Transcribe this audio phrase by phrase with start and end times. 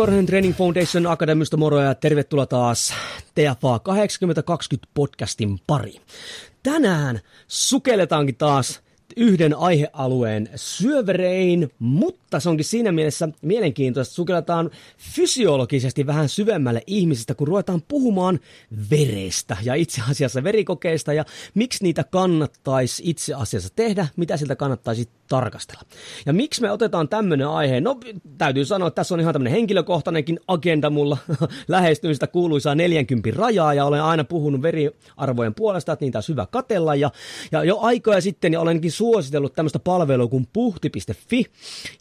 [0.00, 2.94] Korhonen Training Foundation Akademista moro ja tervetuloa taas
[3.34, 6.00] TFA 8020 podcastin pari.
[6.62, 8.80] Tänään sukelletaankin taas
[9.16, 17.48] yhden aihealueen syöverein, mutta se onkin siinä mielessä mielenkiintoista, sukelletaan fysiologisesti vähän syvemmälle ihmisistä, kun
[17.48, 18.40] ruvetaan puhumaan
[18.90, 25.08] verestä ja itse asiassa verikokeista ja miksi niitä kannattaisi itse asiassa tehdä, mitä siltä kannattaisi
[25.30, 25.82] tarkastella.
[26.26, 27.80] Ja miksi me otetaan tämmöinen aihe?
[27.80, 28.00] No
[28.38, 31.18] täytyy sanoa, että tässä on ihan tämmöinen henkilökohtainenkin agenda mulla
[31.68, 36.94] lähestymistä kuuluisaa 40 rajaa ja olen aina puhunut veriarvojen puolesta, että niitä on hyvä katella
[36.94, 37.10] ja,
[37.52, 41.44] ja jo aikoja sitten ja olenkin suositellut tämmöistä palvelua kuin puhti.fi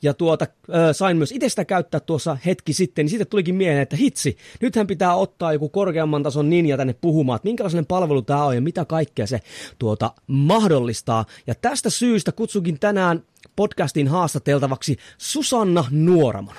[0.01, 3.81] ja tuota, äh, sain myös itse sitä käyttää tuossa hetki sitten, niin sitten tulikin mieleen,
[3.81, 8.45] että hitsi, nythän pitää ottaa joku korkeamman tason ninja tänne puhumaan, että minkälainen palvelu tämä
[8.45, 9.39] on ja mitä kaikkea se
[9.79, 11.25] tuota, mahdollistaa.
[11.47, 13.18] Ja tästä syystä kutsukin tänään
[13.59, 16.55] podcastin haastateltavaksi Susanna Nuoramon.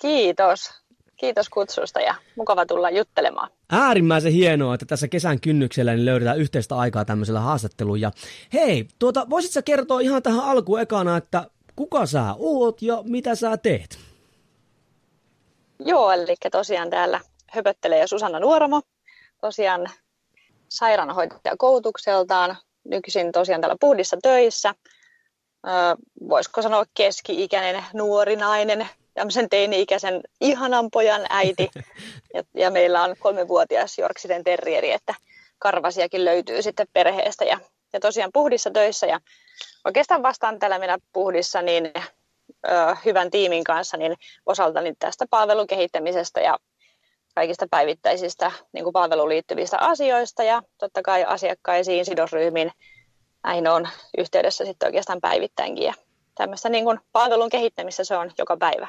[0.00, 0.70] Kiitos.
[1.16, 3.50] Kiitos kutsusta ja mukava tulla juttelemaan.
[3.72, 8.00] Äärimmäisen hienoa, että tässä kesän kynnyksellä niin löydetään yhteistä aikaa tämmöisellä haastatteluun.
[8.00, 8.10] Ja
[8.52, 13.34] hei, tuota, voisit sä kertoa ihan tähän alkuun ekana, että kuka sä oot ja mitä
[13.34, 13.98] sä teet?
[15.78, 18.82] Joo, eli tosiaan täällä höpöttelee Susanna Nuoramo,
[19.40, 19.90] tosiaan
[20.68, 24.74] sairaanhoitaja koulutukseltaan, nykyisin tosiaan täällä Puhdissa töissä.
[25.66, 25.72] Öö,
[26.28, 31.70] voisiko sanoa keski-ikäinen nuori nainen, tämmöisen teini-ikäisen ihanan pojan äiti.
[32.34, 35.14] Ja, ja meillä on kolmevuotias Yorksiden terrieri, että
[35.58, 37.44] karvasiakin löytyy sitten perheestä.
[37.44, 37.60] Ja,
[37.92, 39.20] ja tosiaan Puhdissa töissä ja
[39.84, 41.92] oikeastaan vastaan täällä minä Puhdissa niin
[42.68, 44.14] ö, hyvän tiimin kanssa niin
[44.46, 46.58] osaltani tästä palvelun kehittämisestä ja
[47.40, 52.70] kaikista päivittäisistä niin kuin palveluun liittyvistä asioista ja totta kai asiakkaisiin, sidosryhmiin.
[53.44, 55.94] Näihin on yhteydessä sitten oikeastaan päivittäinkin ja
[56.34, 58.88] tämmöistä niin kuin palvelun kehittämistä se on joka päivä.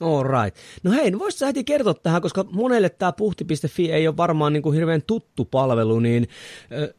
[0.00, 0.58] All right.
[0.82, 4.62] No hei, no voisitko heti kertoa tähän, koska monelle tämä puhti.fi ei ole varmaan niin
[4.62, 6.28] kuin hirveän tuttu palvelu, niin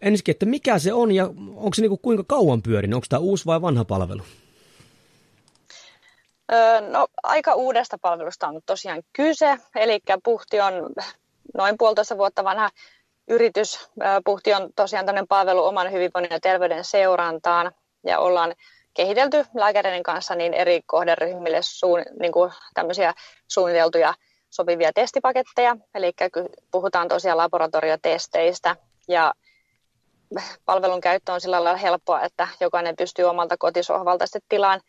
[0.01, 3.19] ensinnäkin, että mikä se on ja onko se niin kuin kuinka kauan pyörinyt, onko tämä
[3.19, 4.21] uusi vai vanha palvelu?
[6.89, 10.73] No aika uudesta palvelusta on tosiaan kyse, eli Puhti on
[11.57, 12.69] noin puolitoista vuotta vanha
[13.27, 13.89] yritys.
[14.25, 17.71] Puhti on tosiaan tämmöinen palvelu oman hyvinvoinnin ja terveyden seurantaan.
[18.05, 18.55] Ja ollaan
[18.93, 23.13] kehitelty lääkäreiden kanssa niin eri kohderyhmille suun, niin kuin tämmöisiä
[23.47, 24.13] suunniteltuja
[24.49, 26.13] sopivia testipaketteja, eli
[26.71, 28.75] puhutaan tosiaan laboratoriotesteistä.
[29.07, 29.33] Ja
[30.65, 34.81] palvelun käyttö on sillä lailla helppoa, että jokainen pystyy omalta kotisohvalta sitten tilaan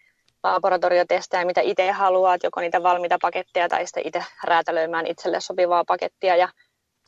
[0.44, 6.36] laboratoriotestejä, mitä itse haluaa, joko niitä valmiita paketteja tai sitten itse räätälöimään itselle sopivaa pakettia.
[6.36, 6.48] Ja,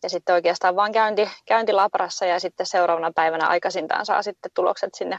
[0.03, 4.95] ja sitten oikeastaan vaan käynti, käynti labrassa ja sitten seuraavana päivänä aikaisintaan saa sitten tulokset
[4.95, 5.19] sinne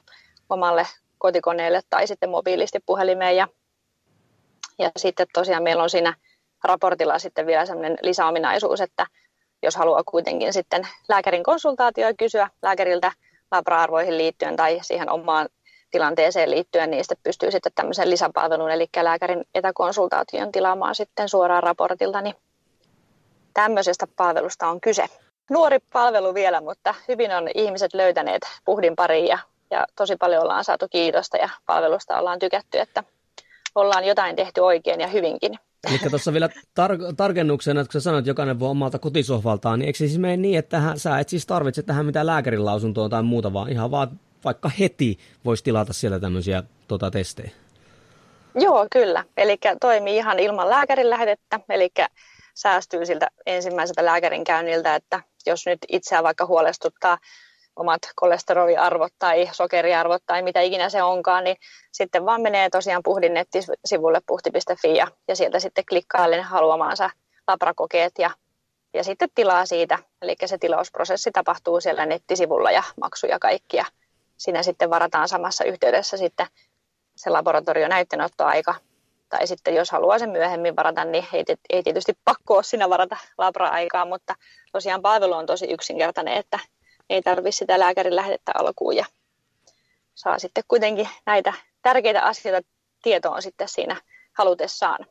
[0.49, 3.35] omalle kotikoneelle tai sitten mobiilisti puhelimeen.
[3.35, 3.47] Ja,
[4.79, 6.13] ja sitten tosiaan meillä on siinä
[6.63, 9.05] raportilla sitten vielä sellainen lisäominaisuus, että
[9.63, 13.11] jos haluaa kuitenkin sitten lääkärin konsultaatioa kysyä lääkäriltä
[13.51, 15.49] labra-arvoihin liittyen tai siihen omaan
[15.91, 22.21] tilanteeseen liittyen, niin sitten pystyy sitten tämmöisen lisäpalvelun, eli lääkärin etäkonsultaation tilaamaan sitten suoraan raportilta,
[22.21, 22.35] niin
[23.53, 25.05] tämmöisestä palvelusta on kyse.
[25.49, 29.39] Nuori palvelu vielä, mutta hyvin on ihmiset löytäneet puhdin pariin ja,
[29.71, 33.03] ja tosi paljon ollaan saatu kiitosta ja palvelusta ollaan tykätty, että
[33.75, 35.59] ollaan jotain tehty oikein ja hyvinkin.
[35.89, 39.87] Eli tuossa vielä tar- tarkennuksena, että kun sä sanoit, että jokainen voi omalta kotisohvaltaan, niin
[39.87, 43.09] eikö se siis mene niin, että tähän, sä et siis tarvitse tähän mitään lääkärin lausuntoa
[43.09, 47.51] tai muuta, vaan ihan vaan vaikka heti voisi tilata siellä tämmöisiä tota, testejä?
[48.55, 49.23] Joo, kyllä.
[49.37, 51.89] Eli toimii ihan ilman lääkärin lähetettä, eli
[52.53, 57.17] säästyy siltä ensimmäiseltä lääkärin käynniltä, että jos nyt itseä vaikka huolestuttaa
[57.75, 61.57] omat kolesteroliarvot tai sokeriarvot tai mitä ikinä se onkaan, niin
[61.91, 67.09] sitten vaan menee tosiaan Puhdin nettisivulle puhti.fi ja, ja sieltä sitten klikkaillen haluamaansa
[67.47, 68.31] labrakokeet ja,
[68.93, 69.99] ja sitten tilaa siitä.
[70.21, 73.85] Eli se tilausprosessi tapahtuu siellä nettisivulla ja maksuja kaikkia
[74.37, 76.47] siinä sitten varataan samassa yhteydessä sitten
[77.15, 78.75] se laboratorionäytteenottoaika
[79.29, 83.17] tai sitten jos haluaa sen myöhemmin varata, niin ei, ei tietysti pakko ole siinä varata
[83.37, 84.35] labra-aikaa, mutta
[84.71, 86.59] tosiaan palvelu on tosi yksinkertainen, että
[87.09, 89.05] ei tarvitse sitä lääkärin lähdettä alkuun ja
[90.15, 92.67] saa sitten kuitenkin näitä tärkeitä asioita
[93.03, 94.01] tietoon sitten siinä
[94.33, 95.05] halutessaan.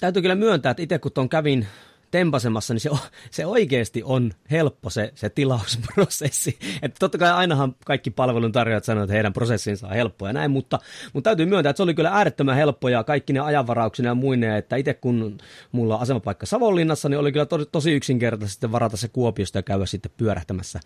[0.00, 1.68] Täytyy kyllä myöntää, että itse kun tuon kävin
[2.10, 2.90] tempasemassa, niin se,
[3.30, 6.58] se oikeasti on helppo se, se tilausprosessi.
[6.82, 10.78] Että totta kai ainahan kaikki palveluntarjoajat sanoo, että heidän prosessinsa on helppo ja näin, mutta,
[11.12, 14.58] mutta täytyy myöntää, että se oli kyllä äärettömän helppo ja kaikki ne ajanvarauksina ja muine,
[14.58, 15.38] että itse kun
[15.72, 19.86] mulla on asemapaikka Savonlinnassa, niin oli kyllä to, tosi yksinkertaisesti varata se Kuopiosta ja käydä
[19.86, 20.80] sitten pyörähtämässä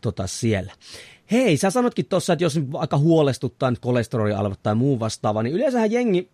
[0.00, 0.72] tota, siellä.
[1.30, 5.92] Hei, sä sanotkin tuossa, että jos aika huolestuttaa nyt kolesterolialvat tai muu vastaava, niin yleensähän
[5.92, 6.30] jengi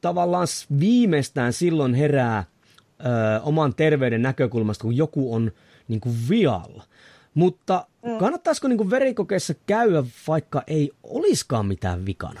[0.00, 0.46] tavallaan
[0.80, 2.44] viimeistään silloin herää
[3.06, 5.52] ö, oman terveyden näkökulmasta, kun joku on
[5.88, 6.82] niin kuin vialla.
[7.34, 8.18] Mutta mm.
[8.18, 12.40] kannattaisiko niin kuin verikokeessa käydä, vaikka ei olisikaan mitään vikana?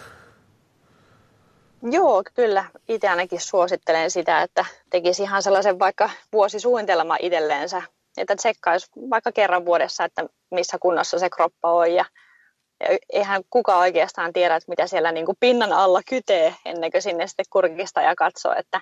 [1.82, 2.64] Joo, kyllä.
[2.88, 7.82] Itse ainakin suosittelen sitä, että tekisi ihan sellaisen vaikka vuosisuunnitelma itselleensä,
[8.16, 12.04] että tsekkaisi vaikka kerran vuodessa, että missä kunnossa se kroppa on ja
[12.80, 17.02] ja eihän kuka oikeastaan tiedä, että mitä siellä niin kuin pinnan alla kytee ennen kuin
[17.02, 18.80] sinne sitten kurkista ja katsoo, että,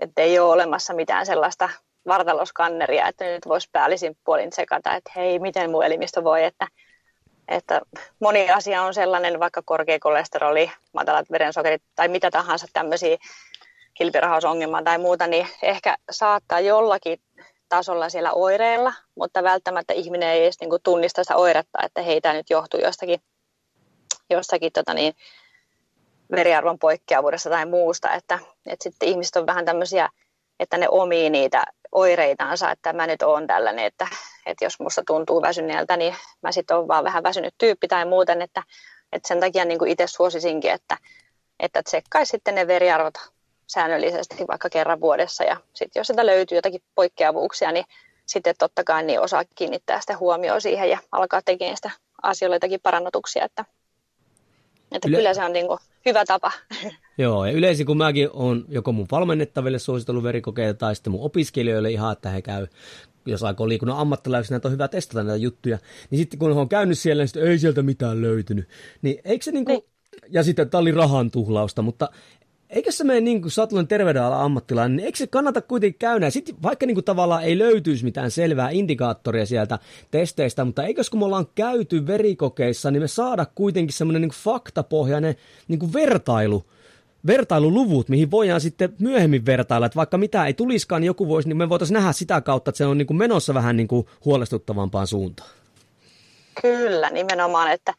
[0.00, 1.68] että ei ole olemassa mitään sellaista
[2.06, 6.68] vartaloskanneria, että nyt voisi päällisin puolin tsekata, että hei, miten mun elimistö voi, että,
[7.48, 7.80] että
[8.20, 13.16] moni asia on sellainen, vaikka korkea kolesteroli, matalat verensokerit tai mitä tahansa tämmöisiä
[13.94, 17.20] kilpirahausongelmaa tai muuta, niin ehkä saattaa jollakin
[17.68, 22.50] tasolla siellä oireilla, mutta välttämättä ihminen ei edes niin tunnista sitä oiretta, että heitä nyt
[22.50, 23.20] johtuu jostakin,
[24.30, 25.14] jostakin tota niin,
[26.32, 30.08] veriarvon poikkeavuudesta tai muusta, että, että sitten ihmiset on vähän tämmöisiä,
[30.60, 34.06] että ne omii niitä oireitansa, että mä nyt oon tällainen, että,
[34.46, 38.42] että jos musta tuntuu väsyneeltä, niin mä sitten oon vaan vähän väsynyt tyyppi tai muuten,
[38.42, 38.62] että,
[39.12, 40.96] että sen takia niin itse suosisinkin, että,
[41.60, 43.14] että tsekkaisi sitten ne veriarvot
[43.66, 47.84] säännöllisesti vaikka kerran vuodessa ja sitten jos sitä löytyy jotakin poikkeavuuksia, niin
[48.26, 51.90] sitten totta kai niin osaa kiinnittää sitä huomioon siihen ja alkaa tekemään sitä
[52.22, 53.64] asioilla jotakin parannutuksia, että,
[54.94, 55.16] että Yle...
[55.16, 56.52] kyllä se on niin kuin hyvä tapa.
[57.18, 61.90] Joo, ja yleisin kun mäkin olen joko mun valmennettaville suositellut verikokeita tai sitten mun opiskelijoille
[61.90, 62.66] ihan, että he käy
[63.26, 65.78] jos aikoo liikunnan ammattilaisena, että on hyvä testata näitä juttuja,
[66.10, 68.68] niin sitten kun on käynyt siellä, niin ei sieltä mitään löytynyt.
[69.02, 69.84] Niin eikö se niinku, niin.
[70.30, 72.08] ja sitten tämä oli rahan tuhlausta, mutta
[72.72, 76.30] eikö se mene niin kuin sä terveydenalan ammattilainen, niin eikö se kannata kuitenkin käydä?
[76.30, 79.78] Sitten vaikka niin kuin tavallaan ei löytyisi mitään selvää indikaattoria sieltä
[80.10, 85.34] testeistä, mutta eikös kun me ollaan käyty verikokeissa, niin me saada kuitenkin semmoinen niin faktapohjainen
[85.68, 86.64] niin kuin vertailu,
[87.26, 91.56] vertailuluvut, mihin voidaan sitten myöhemmin vertailla, että vaikka mitä ei tuliskaan, niin joku voisi, niin
[91.56, 95.06] me voitaisiin nähdä sitä kautta, että se on niin kuin menossa vähän niin kuin huolestuttavampaan
[95.06, 95.50] suuntaan.
[96.62, 97.94] Kyllä, nimenomaan, että,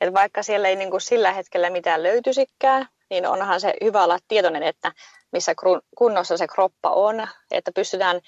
[0.00, 4.18] että vaikka siellä ei niin kuin sillä hetkellä mitään löytyisikään, niin onhan se hyvä olla
[4.28, 4.92] tietoinen, että
[5.32, 5.54] missä
[5.96, 8.20] kunnossa se kroppa on, että pystytään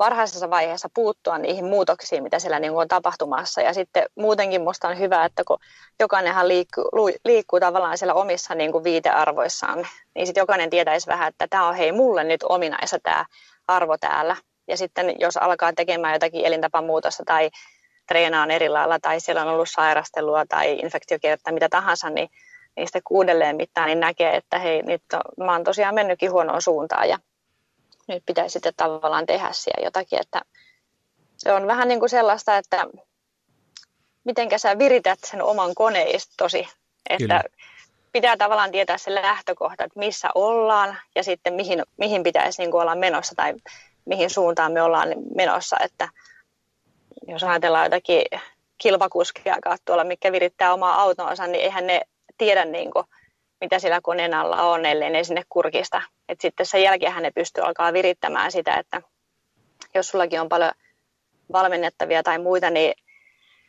[0.00, 3.60] varhaisessa vaiheessa puuttua niihin muutoksiin, mitä siellä niin on tapahtumassa.
[3.60, 5.58] Ja sitten muutenkin minusta on hyvä, että kun
[6.00, 6.84] jokainenhan liikkuu,
[7.24, 11.74] liikkuu tavallaan siellä omissa niin kuin viitearvoissaan, niin sitten jokainen tietäisi vähän, että tämä on
[11.74, 13.24] hei mulle nyt ominaisa tämä
[13.68, 14.36] arvo täällä.
[14.68, 17.50] Ja sitten jos alkaa tekemään jotakin elintapamuutosta tai
[18.08, 22.28] treenaan eri lailla tai siellä on ollut sairastelua tai infektiokierrettä, mitä tahansa, niin
[22.76, 27.08] niistä kuudelleen mittaan, niin näkee, että hei, nyt on, mä oon tosiaan mennytkin huonoon suuntaan
[27.08, 27.18] ja
[28.08, 30.40] nyt pitäisi sitten tavallaan tehdä siellä jotakin, että
[31.36, 32.86] se on vähän niin kuin sellaista, että
[34.24, 36.68] miten sä virität sen oman koneistosi,
[37.10, 37.42] että Kyllä.
[38.12, 42.82] pitää tavallaan tietää se lähtökohta, että missä ollaan ja sitten mihin, mihin pitäisi niin kuin
[42.82, 43.54] olla menossa tai
[44.04, 46.08] mihin suuntaan me ollaan menossa, että
[47.28, 48.22] jos ajatellaan jotakin
[48.78, 52.00] kilpakuskia tuolla, mikä virittää omaa autonsa, niin eihän ne
[52.40, 53.04] tiedä niin kuin,
[53.60, 56.02] mitä sillä koneen alla on, ellei ne sinne kurkista.
[56.28, 59.02] Et sitten sen jälkeen ne pystyy alkaa virittämään sitä, että
[59.94, 60.72] jos sullakin on paljon
[61.52, 62.94] valmennettavia tai muita, niin,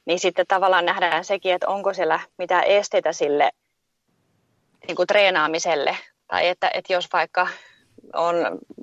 [0.06, 3.52] niin sitten tavallaan nähdään sekin, että onko siellä mitään esteitä sille
[4.88, 5.98] niin kuin treenaamiselle.
[6.28, 7.48] Tai että, että jos vaikka
[8.14, 8.36] on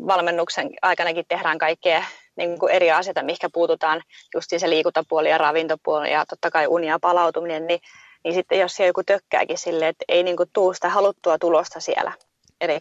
[0.07, 2.04] valmennuksen aikanakin tehdään kaikkea
[2.37, 4.02] niin kuin eri asioita, mihinkä puututaan,
[4.35, 7.80] just se liikuntapuoli ja ravintopuoli ja totta kai uni ja palautuminen, niin
[8.28, 12.12] niin sitten jos siellä joku tökkääkin silleen, että ei niinku tuu sitä haluttua tulosta siellä.
[12.61, 12.78] Eli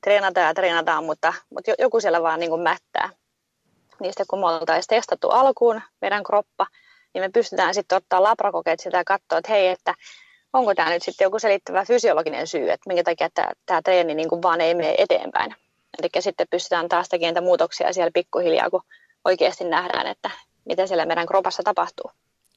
[0.00, 3.10] treenataan ja treenataan, mutta, mutta joku siellä vaan niinku mättää.
[4.00, 6.66] Niin sitten kun me oltaisiin testattu alkuun meidän kroppa,
[7.14, 9.94] niin me pystytään sitten ottaa labrakokeet sitä ja katsoa, että hei, että
[10.52, 14.28] onko tämä nyt sitten joku selittävä fysiologinen syy, että minkä takia tämä, tämä treeni niin
[14.28, 15.54] kuin vaan ei mene eteenpäin.
[15.98, 18.82] Eli sitten pystytään taas tekemään muutoksia siellä pikkuhiljaa, kun
[19.24, 20.30] oikeasti nähdään, että
[20.64, 22.10] mitä siellä meidän kropassa tapahtuu.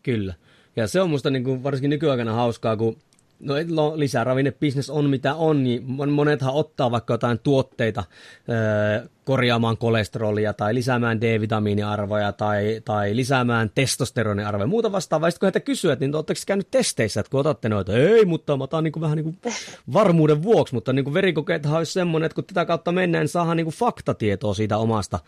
[0.04, 0.34] Kyllä.
[0.76, 2.98] Ja se on musta niin kuin varsinkin nykyaikana hauskaa, kun
[3.42, 8.04] no, no lisäravinnebisnes on mitä on, niin monethan ottaa vaikka jotain tuotteita
[8.50, 15.32] öö, korjaamaan kolesterolia tai lisäämään D-vitamiiniarvoja tai, tai lisäämään testosteroniarvoja ja muuta vastaavaa.
[15.32, 18.58] Sitten kun heitä kysyy, että niin oletteko käynyt testeissä, että kun otatte noita, ei, mutta
[18.58, 19.54] mä otan niin kuin vähän niin kuin
[19.94, 23.58] varmuuden vuoksi, mutta niin kuin verikokeethan olisi semmoinen, että kun tätä kautta mennään, niin saadaan
[23.58, 25.20] niin kuin faktatietoa siitä omasta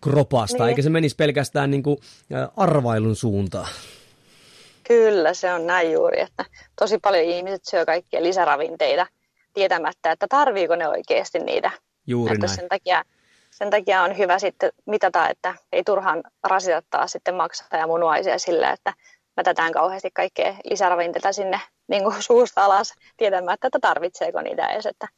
[0.00, 0.68] kropasta, niin.
[0.68, 1.98] eikä se menisi pelkästään niin kuin
[2.56, 3.68] arvailun suuntaan.
[4.88, 6.44] Kyllä, se on näin juuri, että
[6.76, 9.06] tosi paljon ihmiset syö kaikkia lisäravinteita
[9.54, 11.70] tietämättä, että tarviiko ne oikeasti niitä.
[12.06, 12.56] Juuri että näin.
[12.56, 13.04] Sen takia,
[13.50, 18.72] sen takia on hyvä sitten mitata, että ei turhaan rasittaa sitten maksaa ja munuaisia sillä,
[18.72, 18.92] että
[19.36, 24.86] mätetään kauheasti kaikkea lisäravinteita sinne niin kuin suusta alas tietämättä, että tarvitseeko niitä edes.
[24.86, 25.08] Että,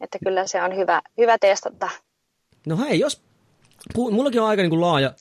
[0.00, 1.88] että kyllä se on hyvä, hyvä testata.
[2.66, 3.22] No hei, jos
[3.96, 5.14] Mullakin on aika niin kuin laaja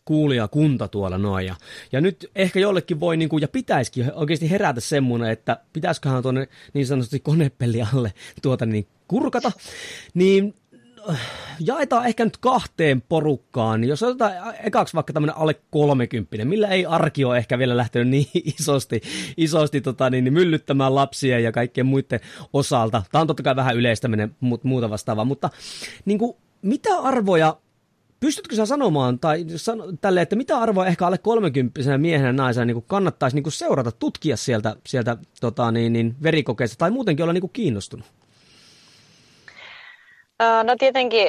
[0.52, 1.46] kunta tuolla noin.
[1.46, 1.56] Ja,
[1.92, 6.48] ja nyt ehkä jollekin voi, niin kuin, ja pitäisikin oikeasti herätä semmoinen, että pitäisiköhän tuonne
[6.74, 9.52] niin sanotusti konepelli alle tuota niin kurkata.
[10.14, 10.56] Niin
[11.10, 11.20] äh,
[11.60, 13.84] jaetaan ehkä nyt kahteen porukkaan.
[13.84, 18.28] Jos otetaan ekaksi vaikka tämmöinen alle 30, millä ei arki ole ehkä vielä lähtenyt niin
[18.60, 19.02] isosti,
[19.38, 22.20] isosti tota, niin, niin myllyttämään lapsia ja kaikkien muiden
[22.54, 23.04] osalta.
[23.12, 25.26] Tämä on totta kai vähän yleistäminen, mutta muuta vastaavaa.
[25.26, 25.50] Mutta
[26.06, 27.58] niin kuin, mitä arvoja
[28.22, 32.68] Pystytkö sä sanomaan tai sano, tälle, että mitä arvoa ehkä alle 30 miehen ja naisen
[32.68, 37.50] niin kannattaisi niin seurata, tutkia sieltä, sieltä tota, niin, niin, verikokeista tai muutenkin olla niin
[37.54, 38.06] kiinnostunut?
[40.64, 41.28] No tietenkin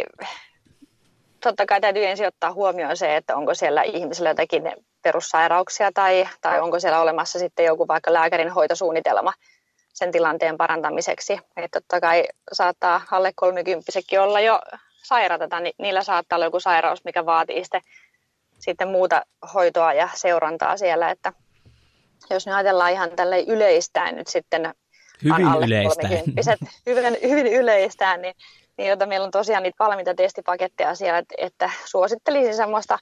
[1.43, 4.63] totta kai täytyy ensin ottaa huomioon se, että onko siellä ihmisellä jotakin
[5.03, 9.33] perussairauksia tai, tai onko siellä olemassa sitten joku vaikka lääkärin hoitosuunnitelma
[9.93, 11.33] sen tilanteen parantamiseksi.
[11.57, 14.61] Että totta kai saattaa alle 30 olla jo
[15.03, 17.83] sairaata, niin niillä saattaa olla joku sairaus, mikä vaatii sitten,
[18.59, 19.23] sitten muuta
[19.55, 21.33] hoitoa ja seurantaa siellä, että
[22.31, 24.75] jos nyt ajatellaan ihan tälle yleistään nyt sitten
[25.25, 26.13] hyvin alle yleistään.
[26.87, 28.35] hyvin, hyvin yleistään, niin,
[28.79, 32.99] niin jota meillä on tosiaan niitä valmiita testipaketteja siellä, että, että suosittelisin semmoista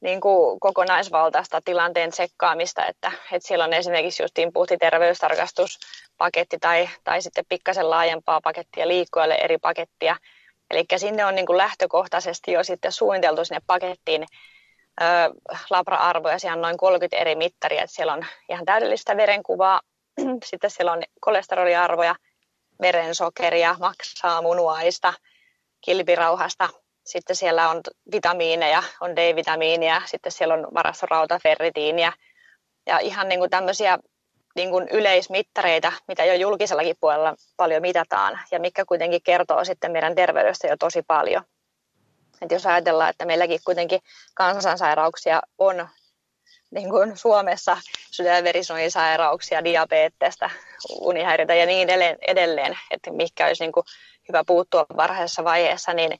[0.00, 7.22] niin kuin kokonaisvaltaista tilanteen tsekkaamista, että, että siellä on esimerkiksi justiin puhti terveystarkastuspaketti tai, tai
[7.22, 10.16] sitten pikkasen laajempaa pakettia liikkujalle eri pakettia,
[10.74, 14.26] Eli sinne on niin kuin lähtökohtaisesti jo sitten suunniteltu sinne pakettiin
[15.02, 15.04] ö,
[15.70, 19.80] labra-arvoja, siellä on noin 30 eri mittaria, että siellä on ihan täydellistä verenkuvaa,
[20.50, 22.14] sitten siellä on kolesteroliarvoja,
[22.80, 25.14] verensokeria, maksaa munuaista,
[25.80, 26.68] kilpirauhasta,
[27.06, 27.80] sitten siellä on
[28.12, 32.34] vitamiineja, on D-vitamiinia, sitten siellä on varastorautaferritiiniä ferritiiniä
[32.86, 33.98] ja ihan niin kuin tämmöisiä
[34.54, 40.14] niin kuin yleismittareita, mitä jo julkisellakin puolella paljon mitataan ja mikä kuitenkin kertoo sitten meidän
[40.14, 41.42] terveydestä jo tosi paljon.
[42.42, 44.00] Et jos ajatellaan, että meilläkin kuitenkin
[44.34, 45.88] kansansairauksia on
[46.70, 47.76] niin kuin Suomessa,
[48.10, 48.44] sydän-
[49.50, 50.50] ja diabeettista,
[51.00, 51.88] unihäiriötä ja niin
[52.28, 53.84] edelleen, että mikä olisi niin kuin
[54.28, 56.18] hyvä puuttua varhaisessa vaiheessa, niin,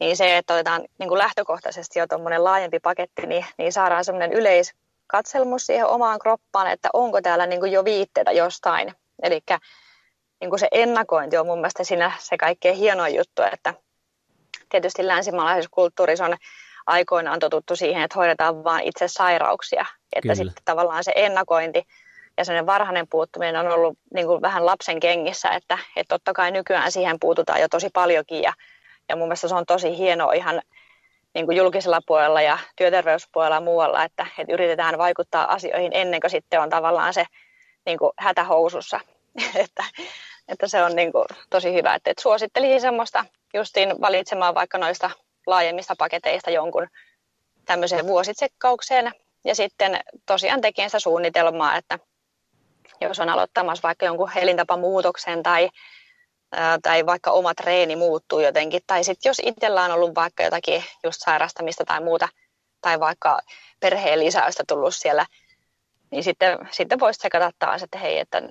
[0.00, 4.32] niin se, että otetaan niin kuin lähtökohtaisesti jo tuommoinen laajempi paketti, niin, niin saadaan semmoinen
[4.32, 4.74] yleis,
[5.10, 8.94] katselmus siihen omaan kroppaan, että onko täällä niin kuin jo viitteitä jostain.
[9.22, 9.40] Eli
[10.40, 13.74] niin se ennakointi on mun mielestä siinä se kaikkein hienoin juttu, että
[14.68, 16.36] tietysti länsimaalaisessa kulttuurissa on
[16.86, 19.86] aikoinaan totuttu siihen, että hoidetaan vain itse sairauksia.
[20.12, 20.34] Että Kyllä.
[20.34, 21.82] sitten tavallaan se ennakointi
[22.38, 26.50] ja sellainen varhainen puuttuminen on ollut niin kuin vähän lapsen kengissä, että, että totta kai
[26.50, 28.52] nykyään siihen puututaan jo tosi paljonkin ja,
[29.08, 30.62] ja mun mielestä se on tosi hienoa ihan
[31.34, 36.30] niin kuin julkisella puolella ja työterveyspuolella ja muualla, että, että yritetään vaikuttaa asioihin ennen kuin
[36.30, 37.24] sitten on tavallaan se
[37.86, 39.00] niin kuin hätähousussa.
[39.54, 39.84] että,
[40.48, 41.94] että se on niin kuin tosi hyvä.
[41.94, 45.10] Että, että suosittelisin semmoista justiin valitsemaan vaikka noista
[45.46, 46.88] laajemmista paketeista jonkun
[47.64, 49.12] tämmöiseen vuositsekkaukseen
[49.44, 51.98] ja sitten tosiaan tekee sitä suunnitelmaa, että
[53.00, 55.68] jos on aloittamassa vaikka jonkun elintapamuutoksen tai
[56.82, 58.80] tai vaikka oma treeni muuttuu jotenkin.
[58.86, 62.28] Tai sitten jos itsellä on ollut vaikka jotakin just sairastamista tai muuta,
[62.80, 63.40] tai vaikka
[63.80, 65.26] perheen lisäystä tullut siellä,
[66.10, 68.42] niin sitten, sitten voisi tsekata taas, että hei, että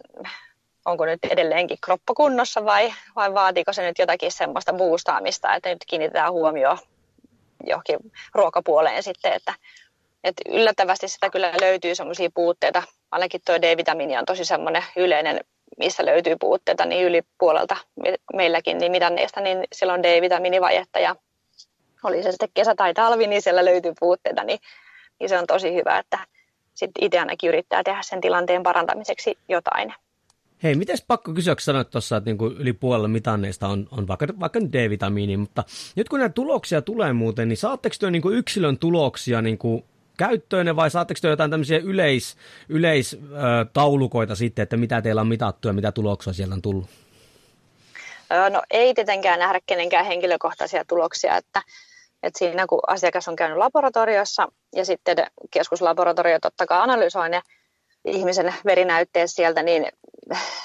[0.85, 5.85] onko nyt edelleenkin kroppa kunnossa vai, vai vaatiiko se nyt jotakin semmoista boostaamista, että nyt
[5.87, 6.77] kiinnitetään huomioon
[7.67, 7.99] johonkin
[8.33, 9.53] ruokapuoleen sitten, että,
[10.23, 12.83] että yllättävästi sitä kyllä löytyy semmoisia puutteita.
[13.11, 15.39] Ainakin tuo D-vitamiini on tosi semmoinen yleinen
[15.77, 17.77] missä löytyy puutteita, niin yli puolelta
[18.35, 21.15] meilläkin niin mitanneista, niin siellä on D-vitamiinivajetta ja
[22.03, 24.59] oli se sitten kesä tai talvi, niin siellä löytyy puutteita, niin,
[25.19, 26.19] niin se on tosi hyvä, että
[26.73, 29.93] sitten itse ainakin yrittää tehdä sen tilanteen parantamiseksi jotain.
[30.63, 34.27] Hei, miten pakko kysyä, kun sanoit tuossa, että niinku yli puolella mitanneista on, on vaikka,
[34.39, 35.63] vaikka D-vitamiini, mutta
[35.95, 39.85] nyt kun näitä tuloksia tulee muuten, niin saatteko työ niinku yksilön tuloksia niinku
[40.19, 42.37] käyttöön vai saatteko te jotain tämmöisiä yleis,
[42.69, 46.89] yleistaulukoita sitten, että mitä teillä on mitattu ja mitä tuloksia sieltä on tullut?
[48.49, 51.61] No ei tietenkään nähdä kenenkään henkilökohtaisia tuloksia, että,
[52.23, 55.17] että siinä kun asiakas on käynyt laboratoriossa ja sitten
[55.51, 57.41] keskuslaboratorio totta kai analysoi ne
[58.05, 59.87] ihmisen verinäytteet sieltä, niin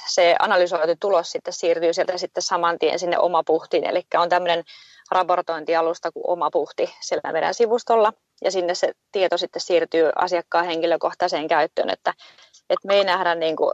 [0.09, 3.85] se analysoitu tulos sitten siirtyy sieltä sitten saman tien sinne omapuhtiin.
[3.85, 4.65] Eli on tämmöinen
[5.11, 8.13] raportointialusta kuin omapuhti siellä meidän sivustolla
[8.45, 12.15] ja sinne se tieto sitten siirtyy asiakkaan henkilökohtaiseen käyttöön, että,
[12.71, 13.73] että me ei nähdä niin kuin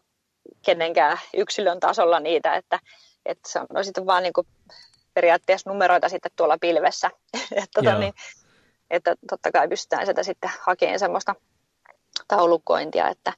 [0.63, 2.79] kenenkään yksilön tasolla niitä, että,
[3.27, 4.47] että se on sitten vaan niin kuin
[5.15, 7.11] periaatteessa numeroita sitten tuolla pilvessä,
[7.53, 8.15] että, tota, niin,
[8.91, 11.35] että totta kai pystytään sitä sitten hakemaan semmoista
[12.29, 13.33] taulukointia, että,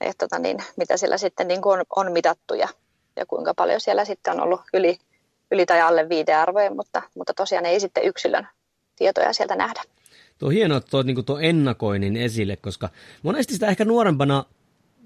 [0.00, 2.68] että tota niin, mitä siellä sitten niin kuin on, on mitattu ja,
[3.16, 4.98] ja kuinka paljon siellä sitten on ollut yli,
[5.50, 8.48] yli tai alle viitearvojen, mutta, mutta tosiaan ei sitten yksilön
[8.96, 9.82] tietoja sieltä nähdä.
[10.42, 12.88] Tuo on hienoa, että tuo, niin tuo ennakoinnin esille, koska
[13.22, 14.44] monesti sitä ehkä nuorempana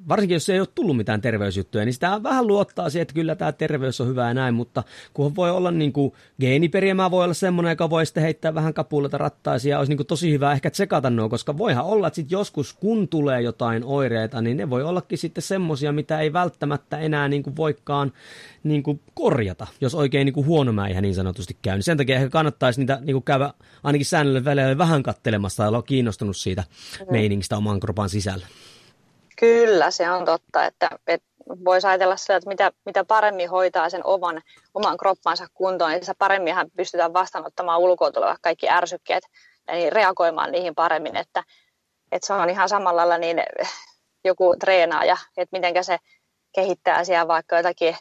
[0.08, 3.52] varsinkin jos ei ole tullut mitään terveysjuttuja, niin sitä vähän luottaa siihen, että kyllä tämä
[3.52, 4.82] terveys on hyvä ja näin, mutta
[5.14, 9.18] kun voi olla niin kuin, geeniperimää voi olla semmoinen, joka voi sitten heittää vähän kapuilta
[9.18, 12.72] rattaisia, olisi niin kuin, tosi hyvä ehkä tsekata nuo, koska voihan olla, että sit joskus
[12.72, 17.42] kun tulee jotain oireita, niin ne voi ollakin sitten semmoisia, mitä ei välttämättä enää niin
[17.42, 18.12] kuin, voikaan
[18.64, 21.74] niin kuin, korjata, jos oikein niin kuin, huonomäihä niin sanotusti käy.
[21.74, 25.68] Niin sen takia ehkä kannattaisi niitä niin kuin, käydä ainakin säännöllä välillä vähän kattelemassa ja
[25.68, 26.64] olla kiinnostunut siitä
[27.00, 27.06] mm.
[27.12, 28.46] meiningistä oman kropan sisällä.
[29.36, 31.28] Kyllä, se on totta, että, että
[31.64, 34.42] voisi ajatella sitä, että mitä, mitä paremmin hoitaa sen oman,
[34.74, 39.24] oman kroppansa kuntoon, niin paremminhan pystytään vastaanottamaan ulkoa tulevat kaikki ärsykkeet
[39.68, 41.44] ja niin reagoimaan niihin paremmin, että,
[42.12, 43.42] että se on ihan samalla lailla niin
[44.24, 45.98] joku treenaaja, että miten se
[46.54, 47.96] kehittää siellä vaikka jotakin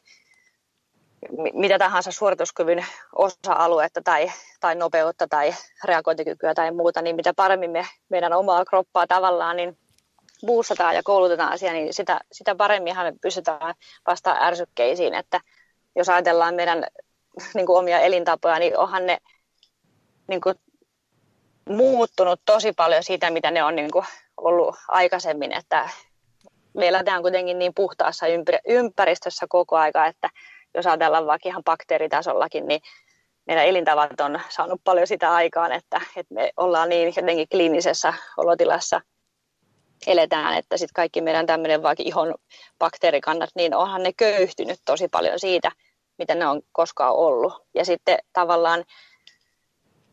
[1.53, 7.87] mitä tahansa suorituskyvyn osa-aluetta tai, tai nopeutta tai reagointikykyä tai muuta, niin mitä paremmin me
[8.09, 9.77] meidän omaa kroppaa tavallaan niin
[10.45, 13.75] buustataan ja koulutetaan asia, niin sitä, sitä paremminhan me pystytään
[14.07, 15.13] vastaamaan ärsykkeisiin.
[15.13, 15.41] Että
[15.95, 16.87] jos ajatellaan meidän
[17.53, 19.17] niin kuin omia elintapoja, niin onhan ne
[20.27, 20.55] niin kuin,
[21.69, 24.05] muuttunut tosi paljon siitä, mitä ne on niin kuin,
[24.37, 25.51] ollut aikaisemmin.
[25.51, 25.89] Että
[26.73, 28.25] me eletään kuitenkin niin puhtaassa
[28.67, 30.29] ympäristössä koko aika, että
[30.73, 32.81] jos ajatellaan vaikka ihan bakteeritasollakin, niin
[33.47, 39.01] meidän elintavat on saanut paljon sitä aikaan, että, että me ollaan niin jotenkin kliinisessä olotilassa–
[40.07, 42.35] eletään, että sitten kaikki meidän tämmöinen vaikka ihon
[42.79, 45.71] bakteerikannat, niin onhan ne köyhtynyt tosi paljon siitä,
[46.17, 47.53] mitä ne on koskaan ollut.
[47.73, 48.85] Ja sitten tavallaan,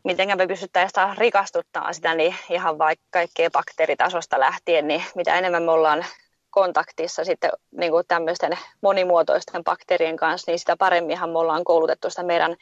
[0.03, 5.71] miten me pystyttäisiin rikastuttaa sitä, niin ihan vaikka kaikkea bakteeritasosta lähtien, niin mitä enemmän me
[5.71, 6.05] ollaan
[6.49, 12.23] kontaktissa sitten niin kuin tämmöisten monimuotoisten bakteerien kanssa, niin sitä paremminhan me ollaan koulutettu sitä
[12.23, 12.55] meidän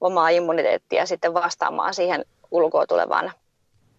[0.00, 3.32] omaa immuniteettia sitten vastaamaan siihen ulkoa tulevaan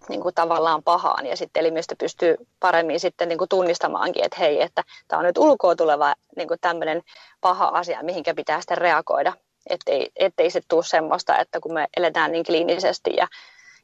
[0.10, 1.26] niin kuin tavallaan pahaan.
[1.26, 5.38] Ja sitten elimistö pystyy paremmin sitten niin kuin tunnistamaankin, että hei, että tämä on nyt
[5.38, 7.02] ulkoa tuleva niin kuin tämmöinen
[7.42, 9.34] paha asia, mihinkä pitää sitten reagoida,
[9.70, 13.28] ettei, ettei se tule semmoista, että kun me eletään niin kliinisesti ja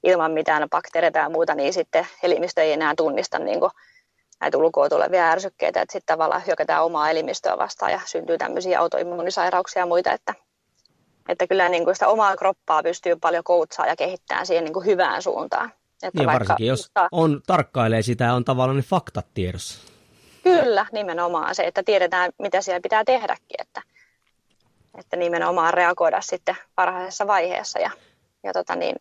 [0.04, 3.72] ilman mitään bakteereita ja muuta, niin sitten elimistö ei enää tunnista niin kuin
[4.42, 9.82] näitä ulkoa tulevia ärsykkeitä, että sitten tavallaan hyökätään omaa elimistöä vastaan ja syntyy tämmöisiä autoimmunisairauksia
[9.82, 10.34] ja muita, että,
[11.30, 14.86] että kyllä niin kuin sitä omaa kroppaa pystyy paljon koutsaa ja kehittämään siihen niin kuin
[14.86, 15.72] hyvään suuntaan.
[16.04, 19.80] Että niin vaikka, varsinkin, jos on, tarkkailee sitä on tavallaan ne faktat tiedossa.
[20.44, 23.82] Kyllä, nimenomaan se, että tiedetään, mitä siellä pitää tehdäkin, että,
[24.98, 27.92] että nimenomaan reagoida sitten varhaisessa vaiheessa ja,
[28.44, 28.96] ja tota niin,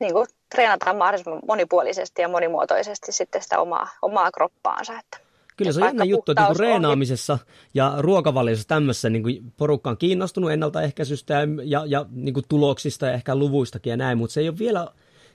[0.00, 4.98] niin kuin treenataan mahdollisimman monipuolisesti ja monimuotoisesti sitten sitä omaa, omaa kroppaansa.
[4.98, 7.38] Että, Kyllä se on jännä juttu, että niin reenaamisessa
[7.74, 13.12] ja ruokavaliossa tämmöisessä niin porukka on kiinnostunut ennaltaehkäisystä ja, ja, ja niin kuin tuloksista ja
[13.12, 14.88] ehkä luvuistakin ja näin, mutta se ei ole vielä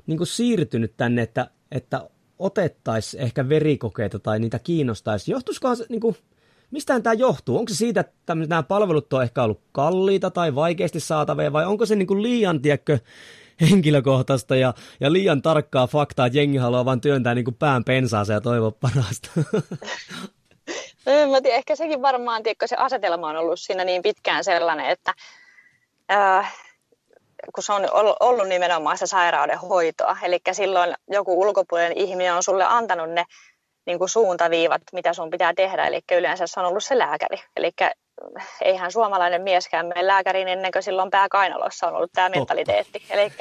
[0.08, 2.10] niin kuin siirtynyt tänne, että, että
[2.40, 5.32] otettaisiin ehkä verikokeita tai niitä kiinnostaisi.
[5.32, 6.16] Johtuisikohan se, niin kuin,
[6.72, 7.58] mistähän tämä johtuu?
[7.58, 11.86] Onko se siitä, että nämä palvelut on ehkä ollut kalliita tai vaikeasti saatavia, vai onko
[11.86, 13.00] se niin kuin liian, tiedätkö,
[13.62, 18.36] henkilökohtaista ja, ja liian tarkkaa faktaa, että jengi haluaa vain työntää niin kuin pään pensaaseen
[18.36, 19.30] ja toivoa parasta?
[21.32, 25.14] Mä tiedän, ehkä sekin varmaan, tiedätkö, se asetelma on ollut siinä niin pitkään sellainen, että
[26.12, 26.71] äh,
[27.56, 27.88] kun se on
[28.20, 30.18] ollut nimenomaan se sairauden hoitoa.
[30.24, 33.24] Eli silloin joku ulkopuolinen ihminen on sulle antanut ne
[33.86, 35.88] niin kuin suuntaviivat, mitä sun pitää tehdä.
[35.88, 37.38] Eli yleensä se on ollut se lääkäri.
[37.58, 37.72] Eli
[38.62, 43.04] eihän suomalainen mieskään mene lääkäriin ennen kuin silloin pääkainalossa on ollut tämä mentaliteetti.
[43.10, 43.32] Eli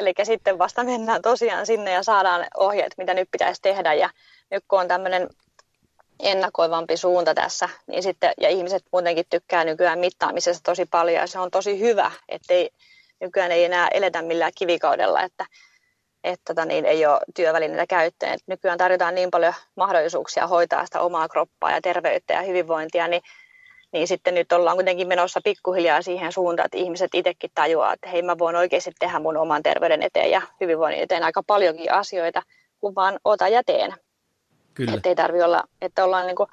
[0.00, 3.94] Eli sitten vasta mennään tosiaan sinne ja saadaan ohjeet, mitä nyt pitäisi tehdä.
[3.94, 4.10] Ja
[4.50, 5.28] nyt kun on tämmöinen
[6.20, 11.38] ennakoivampi suunta tässä, niin sitten, ja ihmiset muutenkin tykkää nykyään mittaamisesta tosi paljon, ja se
[11.38, 12.70] on tosi hyvä, ettei
[13.20, 15.46] nykyään ei enää eletä millään kivikaudella, että,
[16.24, 18.32] että tota, niin ei ole työvälineitä käyttöön.
[18.32, 23.22] Et nykyään tarjotaan niin paljon mahdollisuuksia hoitaa sitä omaa kroppaa ja terveyttä ja hyvinvointia, niin,
[23.92, 28.22] niin sitten nyt ollaan kuitenkin menossa pikkuhiljaa siihen suuntaan, että ihmiset itsekin tajuaa, että hei
[28.22, 32.42] mä voin oikeasti tehdä mun oman terveyden eteen ja hyvinvoinnin eteen aika paljonkin asioita,
[32.80, 33.94] kun vaan ota ja teen.
[34.74, 34.94] Kyllä.
[34.94, 36.48] Että ei tarvitse olla, että ollaan niin kuin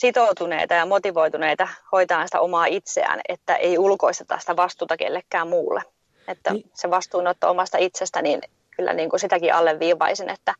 [0.00, 5.82] sitoutuneita ja motivoituneita hoitaa sitä omaa itseään, että ei ulkoisteta sitä vastuuta kellekään muulle.
[6.28, 6.70] Että niin.
[6.74, 8.40] se vastuunotto omasta itsestä, niin
[8.76, 10.54] kyllä niin kuin sitäkin alleviivaisin, että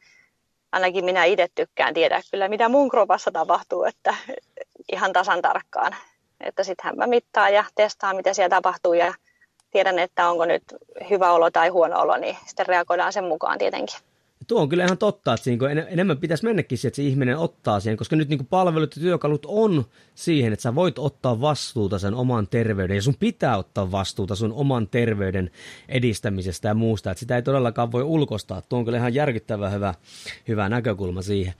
[0.72, 4.14] ainakin minä itse tykkään tietää kyllä, mitä mun kropassa tapahtuu, että
[4.92, 5.96] ihan tasan tarkkaan.
[6.40, 9.14] Että sittenhän mä mittaan ja testaan, mitä siellä tapahtuu ja
[9.70, 10.62] tiedän, että onko nyt
[11.11, 14.00] hyvä olo tai huono olo, niin sitten reagoidaan sen mukaan tietenkin
[14.46, 17.81] tuo on kyllä ihan totta, että siinä enemmän pitäisi mennäkin siihen, että se ihminen ottaa
[17.81, 22.14] siihen, koska nyt niin palvelut ja työkalut on siihen, että sä voit ottaa vastuuta sen
[22.14, 25.50] oman terveyden ja sun pitää ottaa vastuuta sun oman terveyden
[25.88, 28.62] edistämisestä ja muusta, että sitä ei todellakaan voi ulkostaa.
[28.62, 29.94] Tuo on kyllä ihan järkyttävä hyvä,
[30.48, 31.55] hyvä näkökulma siihen.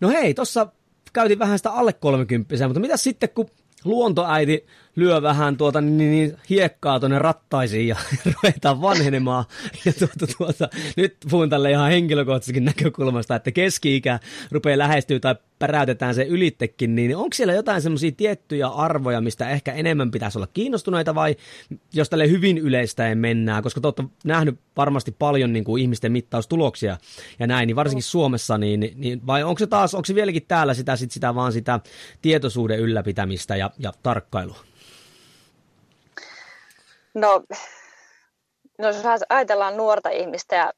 [0.00, 0.66] No hei, tuossa
[1.12, 3.46] käytiin vähän sitä alle 30 mutta mitä sitten kun
[3.84, 7.96] luontoäiti lyö vähän tuota, niin, niin, niin hiekkaa tuonne rattaisiin ja
[8.42, 9.44] ruvetaan vanhenemaan.
[9.84, 16.14] Ja tuota, tuota, nyt puhun tälle ihan henkilökohtaisestakin näkökulmasta, että keski-ikä rupeaa lähestyä tai päräytetään
[16.14, 21.14] se ylittekin, niin onko siellä jotain semmoisia tiettyjä arvoja, mistä ehkä enemmän pitäisi olla kiinnostuneita
[21.14, 21.36] vai
[21.94, 26.98] jos tälle hyvin yleistä mennään, koska te olette nähnyt varmasti paljon niin kuin ihmisten mittaustuloksia
[27.38, 30.74] ja näin, niin varsinkin Suomessa, niin, niin vai onko se taas, onko se vieläkin täällä
[30.74, 31.80] sitä, sit sitä vaan sitä
[32.22, 34.72] tietoisuuden ylläpitämistä ja, ja tarkkailua?
[37.14, 37.42] No,
[38.78, 40.72] no jos ajatellaan nuorta ihmistä ja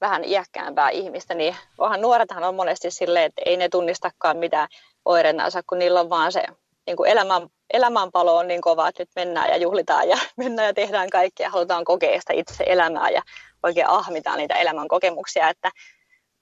[0.00, 4.68] vähän iäkkäämpää ihmistä, niin onhan nuorethan on monesti silleen, että ei ne tunnistakaan mitään
[5.04, 6.44] oireensa, kun niillä on vaan se
[6.86, 10.74] niin kuin elämän, elämänpalo on niin kova, että nyt mennään ja juhlitaan ja mennään ja
[10.74, 13.22] tehdään kaikkea, halutaan kokea sitä itse elämää ja
[13.62, 15.70] oikein ahmitaan niitä elämän kokemuksia, että,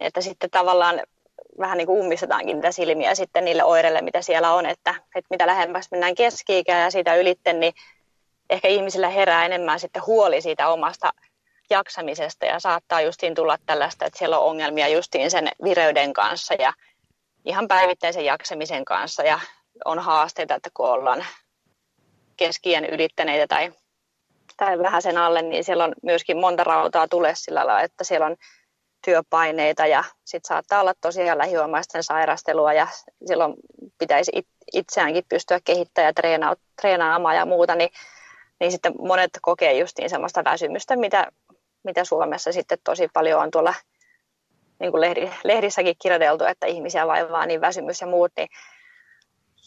[0.00, 1.00] että sitten tavallaan
[1.58, 5.46] vähän niin kuin ummistetaankin niitä silmiä sitten niille oireille, mitä siellä on, että, että mitä
[5.46, 7.72] lähemmäs mennään keski ja siitä ylitten, niin
[8.52, 11.12] ehkä ihmisillä herää enemmän sitten huoli siitä omasta
[11.70, 16.72] jaksamisesta ja saattaa justiin tulla tällaista, että siellä on ongelmia justiin sen vireyden kanssa ja
[17.44, 19.40] ihan päivittäisen jaksamisen kanssa ja
[19.84, 21.24] on haasteita, että kun ollaan
[22.36, 23.72] keskien ylittäneitä tai,
[24.56, 28.26] tai vähän sen alle, niin siellä on myöskin monta rautaa tulee sillä lailla, että siellä
[28.26, 28.36] on
[29.04, 32.88] työpaineita ja sitten saattaa olla tosiaan lähiomaisten sairastelua ja
[33.26, 33.54] silloin
[33.98, 34.32] pitäisi
[34.72, 37.90] itseäänkin pystyä kehittämään ja treenaamaan ja muuta, niin
[38.62, 41.26] niin sitten monet kokee justiin semmoista väsymystä, mitä,
[41.84, 43.74] mitä Suomessa sitten tosi paljon on tuolla
[44.80, 48.48] niin kuin lehdi, lehdissäkin kirjoiteltu, että ihmisiä vaivaa niin väsymys ja muut, niin,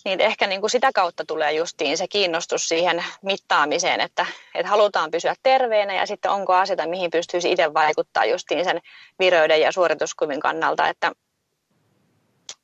[0.06, 5.12] niin ehkä niin kuin sitä kautta tulee justiin se kiinnostus siihen mittaamiseen, että, että halutaan
[5.12, 8.82] pysyä terveenä ja sitten onko asioita, mihin pystyisi itse vaikuttaa justiin sen
[9.20, 11.12] vireyden ja suorituskyvyn kannalta, että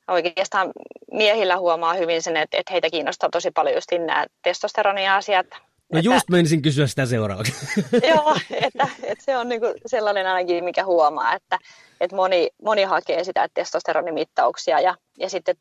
[0.08, 0.72] oikeastaan
[1.12, 5.46] miehillä huomaa hyvin sen, että, että heitä kiinnostaa tosi paljon just nämä testosteroniasiat,
[5.92, 7.52] No että, just menisin kysyä sitä seuraavaksi.
[8.14, 11.58] Joo, että, että se on niinku sellainen ainakin, mikä huomaa, että,
[12.00, 15.56] että moni, moni hakee sitä testosteronimittauksia ja, ja sitten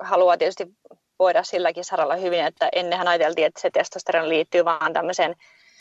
[0.00, 0.66] haluaa tietysti
[1.18, 5.34] voida silläkin saralla hyvin, että ennenhän ajateltiin, että se testosteron liittyy vaan tämmöiseen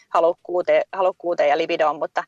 [0.09, 2.23] halukkuuteen, halukkuuteen ja libidoon, mutta,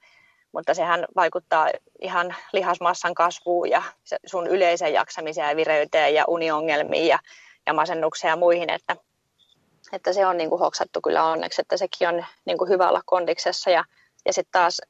[0.52, 1.70] mutta sehän vaikuttaa
[2.02, 3.84] ihan lihasmassan kasvuun ja
[4.26, 7.20] sun yleiseen jaksamiseen ja vireyteen ja uniongelmiin ja,
[7.68, 8.96] ja masennukseen ja muihin, että,
[9.94, 13.02] että se on niin kuin hoksattu kyllä onneksi, että sekin on niin kuin hyvä olla
[13.06, 13.70] kondiksessa.
[13.70, 13.84] Ja,
[14.26, 14.82] ja sitten taas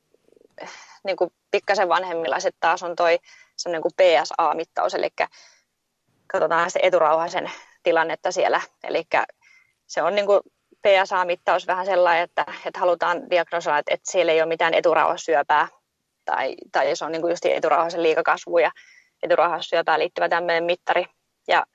[1.03, 3.19] niin kuin pikkasen vanhemmilla sitten taas on toi
[3.57, 5.09] semmoinen kuin PSA-mittaus, eli
[6.27, 7.51] katsotaan sitten eturauhasen
[7.83, 9.03] tilannetta siellä, eli
[9.87, 10.41] se on niin kuin
[10.87, 15.67] PSA-mittaus vähän sellainen, että, että halutaan diagnosoida, että, että siellä ei ole mitään eturauhassyöpää
[16.25, 18.71] tai, tai se on niin kuin just eturauhasen liikakasvu ja
[19.23, 21.05] eturauhassyöpään liittyvä tämmöinen mittari.
[21.47, 21.65] Ja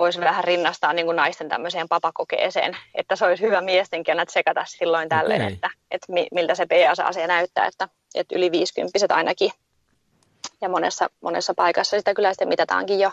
[0.00, 4.64] voisi vähän rinnastaa niin kuin naisten tämmöiseen papakokeeseen, että se olisi hyvä miestenkin aina tsekata
[4.66, 5.52] silloin tälleen, okay.
[5.52, 9.50] että, että miltä se PSA-asia näyttää, että, että yli 50 ainakin.
[10.60, 13.10] Ja monessa, monessa paikassa sitä kyllä sitten mitataankin jo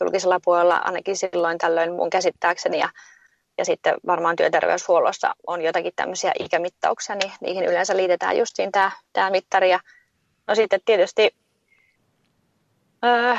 [0.00, 2.78] julkisella puolella ainakin silloin tällöin mun käsittääkseni.
[2.78, 2.88] Ja,
[3.58, 9.30] ja sitten varmaan työterveyshuollossa on jotakin tämmöisiä ikämittauksia, niin niihin yleensä liitetään justiin tämä, tämä
[9.30, 9.70] mittari.
[9.70, 9.80] Ja,
[10.46, 11.36] no sitten tietysti
[13.04, 13.36] öö,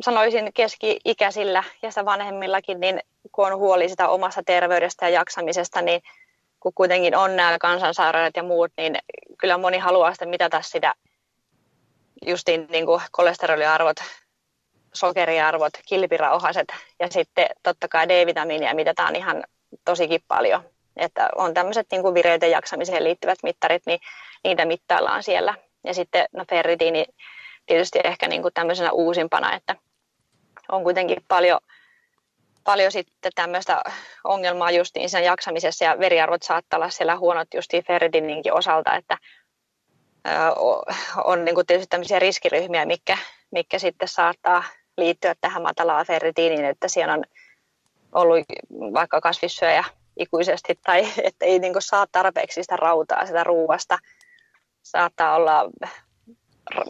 [0.00, 3.00] sanoisin keski-ikäisillä ja sitä vanhemmillakin, niin
[3.32, 6.02] kun on huoli sitä omasta terveydestä ja jaksamisesta, niin
[6.60, 8.98] kun kuitenkin on nämä kansansairaudet ja muut, niin
[9.38, 10.94] kyllä moni haluaa sitten mitata sitä
[12.26, 13.96] justiin niin kuin kolesteroliarvot,
[14.94, 16.68] sokeriarvot, kilpirauhaset
[17.00, 19.44] ja sitten totta kai D-vitamiinia mitataan ihan
[19.84, 20.62] tosikin paljon.
[20.96, 24.00] Että on tämmöiset niin kuin vireyteen jaksamiseen liittyvät mittarit, niin
[24.44, 25.54] niitä mittaillaan siellä.
[25.84, 27.06] Ja sitten no ferritiini
[27.66, 29.76] tietysti ehkä niin kuin tämmöisenä uusimpana, että
[30.72, 31.60] on kuitenkin paljon,
[32.64, 33.82] paljon sitten tämmöistä
[34.24, 39.18] ongelmaa justiin siinä jaksamisessa ja veriarvot saattaa olla siellä huonot justiin ferritiininkin osalta, että
[41.24, 43.18] on niin kuin tietysti tämmöisiä riskiryhmiä, mikä,
[43.50, 44.64] mikä sitten saattaa
[44.96, 47.24] liittyä tähän matalaan ferritiiniin, että siellä on
[48.12, 48.46] ollut
[48.94, 49.84] vaikka kasvissyöjä
[50.16, 53.98] ikuisesti tai että ei niin kuin saa tarpeeksi sitä rautaa sitä ruuasta.
[54.82, 55.70] Saattaa olla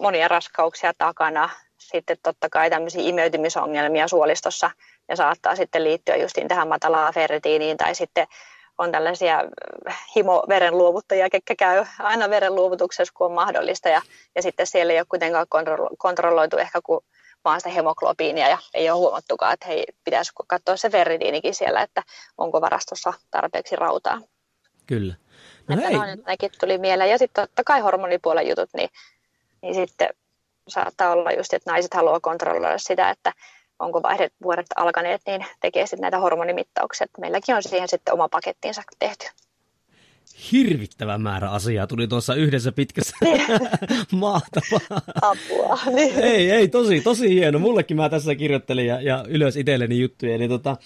[0.01, 4.71] monia raskauksia takana, sitten totta kai tämmöisiä imeytymisongelmia suolistossa
[5.09, 8.27] ja saattaa sitten liittyä justiin tähän matalaan ferritiiniin tai sitten
[8.79, 9.45] on tällaisia
[10.17, 14.03] himoverenluovuttajia, ketkä käy aina verenluovutuksessa, kun on mahdollista ja,
[14.35, 15.47] ja sitten siellä ei ole kuitenkaan
[15.99, 17.01] kontrolloitu ehkä kuin
[17.45, 22.03] vaan sitä hemoglobiinia ja ei ole huomattukaan, että hei, pitäisi katsoa se ferritiinikin siellä, että
[22.39, 24.21] onko varastossa tarpeeksi rautaa.
[24.87, 25.15] Kyllä.
[25.69, 25.97] No että hei.
[25.97, 26.23] Noin,
[26.61, 27.11] tuli mieleen.
[27.11, 28.89] Ja sitten totta kai hormonipuolen jutut, niin,
[29.65, 30.09] niin sitten
[30.69, 33.33] saattaa olla just, että naiset haluaa kontrolloida sitä, että
[33.79, 37.07] onko vaihdevuodet alkaneet, niin tekee sitten näitä hormonimittauksia.
[37.21, 39.27] Meilläkin on siihen sitten oma pakettiinsa tehty
[40.53, 43.17] hirvittävä määrä asiaa tuli tuossa yhdessä pitkässä
[44.13, 45.01] mahtavaa.
[45.23, 45.79] Apua.
[45.95, 46.19] Niin.
[46.19, 47.59] Ei, ei, tosi, tosi hieno.
[47.59, 50.39] Mullekin mä tässä kirjoittelin ja, ja ylös itselleni juttuja.
[50.39, 50.77] Niin tota,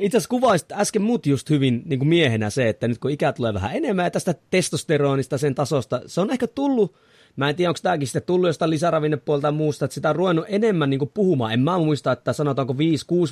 [0.00, 3.32] itse asiassa kuvaisit äsken mut just hyvin niin kuin miehenä se, että nyt kun ikä
[3.32, 6.96] tulee vähän enemmän ja tästä testosteronista, sen tasosta, se on ehkä tullut
[7.36, 10.44] Mä en tiedä, onko tämäkin sitten tullut jostain lisäravinnepuolta ja muusta, että sitä on ruvennut
[10.48, 11.52] enemmän niin puhumaan.
[11.52, 12.76] En mä muista, että sanotaanko 5-6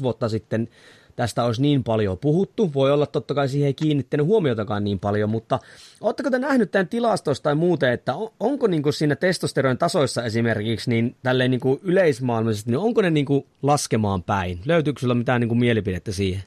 [0.03, 0.69] vuotta sitten
[1.17, 2.75] tästä olisi niin paljon puhuttu.
[2.75, 5.59] Voi olla totta kai siihen ei kiinnittänyt huomiotakaan niin paljon, mutta
[6.01, 10.25] oletteko te nähnyt tämän tilastosta tai muuten, että on, onko niin kuin siinä testosteron tasoissa
[10.25, 14.61] esimerkiksi niin tälleen niin kuin yleismaailmallisesti, niin onko ne niin kuin laskemaan päin?
[14.65, 16.43] Löytyykö sulla mitään niin kuin mielipidettä siihen?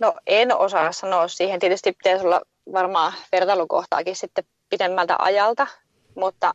[0.00, 1.60] No en osaa sanoa siihen.
[1.60, 2.40] Tietysti pitäisi olla
[2.72, 5.66] varmaan vertailukohtaakin sitten pidemmältä ajalta,
[6.14, 6.54] mutta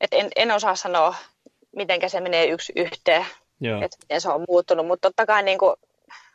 [0.00, 1.14] et en, en osaa sanoa,
[1.76, 3.26] miten se menee yksi yhteen,
[3.82, 4.86] että miten se on muuttunut.
[4.86, 5.76] Mutta totta kai niin kuin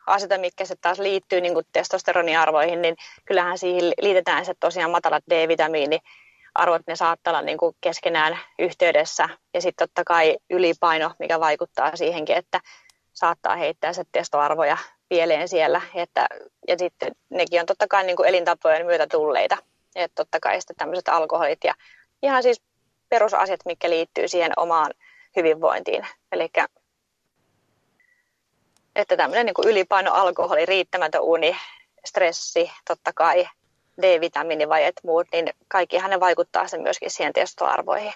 [0.08, 2.96] asioita, mitkä se taas liittyy niin kuin testosteroniarvoihin, niin
[3.26, 6.00] kyllähän siihen liitetään se tosiaan matalat D-vitamiini,
[6.56, 9.30] arvot ne saattaa olla niin kuin keskenään yhteydessä.
[9.54, 12.60] Ja sitten totta kai ylipaino, mikä vaikuttaa siihenkin, että
[13.14, 14.78] saattaa heittää se testoarvoja
[15.10, 15.82] pieleen siellä.
[15.96, 16.28] Että,
[16.68, 19.58] ja sitten nekin on totta kai niin kuin elintapojen myötä tulleita.
[19.96, 21.74] Että totta kai sitten tämmöiset alkoholit ja
[22.24, 22.62] ihan siis
[23.10, 24.92] perusasiat, mitkä liittyy siihen omaan
[25.36, 26.08] hyvinvointiin.
[26.32, 26.50] Eli
[28.96, 31.56] että tämmöinen niin kuin ylipaino, alkoholi, riittämätön uni,
[32.06, 33.48] stressi, totta kai
[34.02, 38.14] D-vitamiinivajet muut, niin kaikkihan ne vaikuttaa sen myöskin siihen testoarvoihin.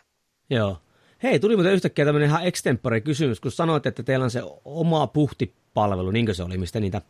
[0.49, 0.77] Joo.
[1.23, 5.07] Hei, tuli muuten yhtäkkiä tämmöinen ihan extempore kysymys, kun sanoit, että teillä on se oma
[5.07, 7.01] puhtipalvelu, niinkö se oli, mistä niitä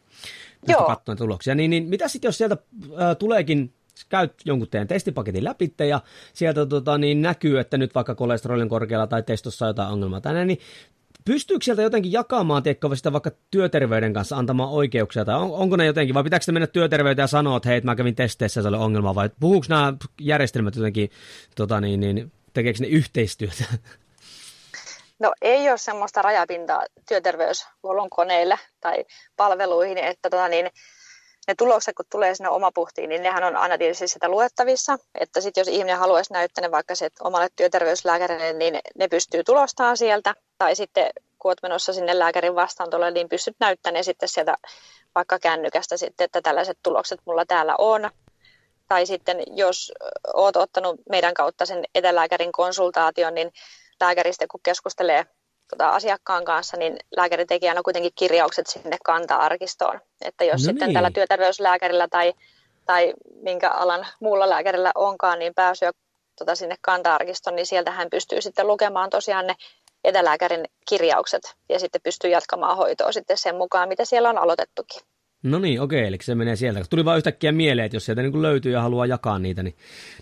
[0.88, 1.56] katsoin tuloksia.
[1.56, 2.58] Niin, niin mitä sitten, jos sieltä
[3.02, 3.74] äh, tuleekin
[4.10, 6.02] käyt jonkun teidän testipaketin läpi ja
[6.34, 10.48] sieltä tota, niin näkyy, että nyt vaikka kolesterolin korkealla tai testossa on jotain ongelmaa tänään,
[10.48, 10.60] niin
[11.26, 15.86] pystyykö sieltä jotenkin jakamaan tiekko, sitä vaikka työterveyden kanssa antamaan oikeuksia, tai on, onko ne
[15.86, 18.78] jotenkin, vai pitääkö mennä työterveyteen ja sanoa, että hei, mä kävin testeissä ja se oli
[18.78, 21.12] ongelma, vai puhuuko nämä järjestelmät jotenkin,
[21.56, 23.64] tota, niin, niin, tekeekö ne yhteistyötä?
[25.20, 29.06] No ei ole semmoista rajapintaa työterveyshuollon koneille tai
[29.38, 30.70] palveluihin, että tota, niin,
[31.48, 34.98] ne tulokset, kun tulee sinne omapuhtiin, niin nehän on tietysti sitä luettavissa.
[35.20, 39.98] Että sitten jos ihminen haluaisi näyttää ne vaikka se omalle työterveyslääkärille, niin ne pystyy tulostamaan
[39.98, 40.34] sieltä.
[40.58, 44.58] Tai sitten kun olet menossa sinne lääkärin vastaantolle, niin pystyt näyttämään sitten sieltä
[45.16, 48.10] vaikka kännykästä sitten, että tällaiset tulokset mulla täällä on.
[48.88, 49.92] Tai sitten jos
[50.34, 53.54] olet ottanut meidän kautta sen etelääkärin konsultaation, niin
[54.02, 55.26] lääkäristä kun keskustelee
[55.74, 60.00] tota, asiakkaan kanssa, niin lääkäri teki aina kuitenkin kirjaukset sinne kanta-arkistoon.
[60.22, 60.94] Että jos no sitten niin.
[60.94, 62.34] tällä työterveyslääkärillä tai,
[62.86, 65.92] tai minkä alan muulla lääkärillä onkaan, niin pääsyä
[66.40, 69.56] tota, sinne kanta-arkistoon, niin sieltä hän pystyy sitten lukemaan tosiaan ne
[70.04, 75.02] etelääkärin kirjaukset ja sitten pystyy jatkamaan hoitoa sitten sen mukaan, mitä siellä on aloitettukin.
[75.44, 76.82] No niin, okei, eli se menee sieltä.
[76.90, 79.76] Tuli vain yhtäkkiä mieleen, että jos sieltä niin löytyy ja haluaa jakaa niitä, niin,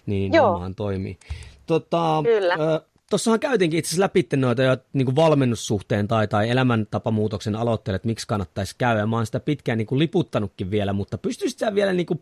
[0.05, 0.59] niin Joo.
[0.75, 1.17] toimii.
[1.65, 2.53] Tota, Kyllä.
[2.59, 7.95] Ö, Tuossahan käytiinkin itse asiassa läpi noita jo niin kuin valmennussuhteen tai, tai elämäntapamuutoksen aloitteelle,
[7.95, 9.05] että miksi kannattaisi käydä.
[9.05, 12.21] Mä oon sitä pitkään niin kuin liputtanutkin vielä, mutta pystyisit sä vielä niin kuin,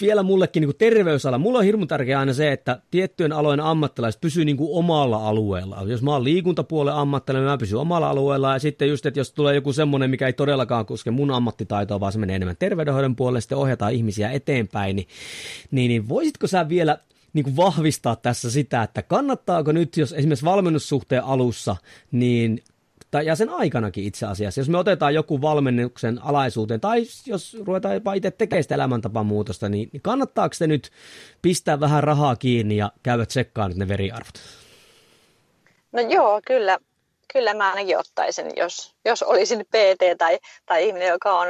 [0.00, 1.38] vielä mullekin niin kuin terveysala.
[1.38, 5.82] Mulla on hirmu tärkeää aina se, että tiettyjen alojen ammattilaiset pysyy niin kuin omalla alueella.
[5.86, 8.52] Jos mä oon liikuntapuolen ammattilainen, mä pysyn omalla alueella.
[8.52, 12.12] Ja sitten just, että jos tulee joku semmoinen, mikä ei todellakaan koske mun ammattitaitoa, vaan
[12.12, 15.08] se menee enemmän terveydenhoidon puolelle, sitten ohjataan ihmisiä eteenpäin, niin,
[15.70, 16.98] niin, niin voisitko sä vielä
[17.32, 21.76] niin kuin vahvistaa tässä sitä, että kannattaako nyt, jos esimerkiksi valmennussuhteen alussa,
[22.12, 22.62] niin
[23.24, 24.60] ja sen aikanakin itse asiassa.
[24.60, 29.90] Jos me otetaan joku valmennuksen alaisuuteen, tai jos ruvetaan jopa itse tekemään sitä elämäntapamuutosta, niin,
[29.92, 30.90] niin kannattaako se nyt
[31.42, 34.34] pistää vähän rahaa kiinni ja käydä tsekkaan ne veriarvot?
[35.92, 36.78] No joo, kyllä,
[37.32, 41.48] kyllä mä ainakin ottaisin, jos, jos olisin PT tai, tai ihminen, joka on,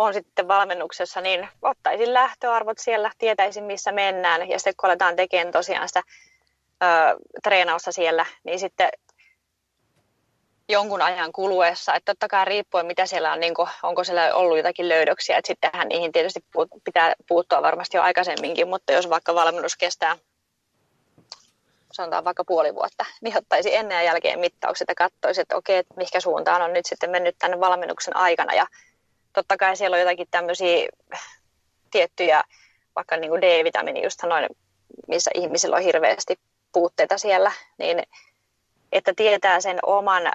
[0.00, 5.52] on sitten valmennuksessa, niin ottaisin lähtöarvot siellä, tietäisin missä mennään ja sitten kun aletaan tekemään
[5.52, 6.02] tosiaan sitä
[6.82, 6.86] ö,
[7.42, 8.88] treenausta siellä, niin sitten
[10.68, 14.56] jonkun ajan kuluessa, että totta kai riippuen mitä siellä on, niin kuin, onko siellä ollut
[14.56, 16.44] jotakin löydöksiä, että sittenhän niihin tietysti
[16.84, 20.16] pitää puuttua varmasti jo aikaisemminkin, mutta jos vaikka valmennus kestää
[21.92, 25.94] sanotaan vaikka puoli vuotta, niin ottaisi ennen ja jälkeen mittaukset ja katsoisi, että okei, että
[25.96, 28.54] mihinkä suuntaan on nyt sitten mennyt tänne valmennuksen aikana.
[28.54, 28.66] Ja
[29.32, 30.88] totta kai siellä on jotakin tämmöisiä
[31.90, 32.44] tiettyjä,
[32.96, 34.46] vaikka niin kuin D-vitamiini, just noin,
[35.08, 36.38] missä ihmisillä on hirveästi
[36.72, 38.02] puutteita siellä, niin
[38.92, 40.32] että tietää sen oman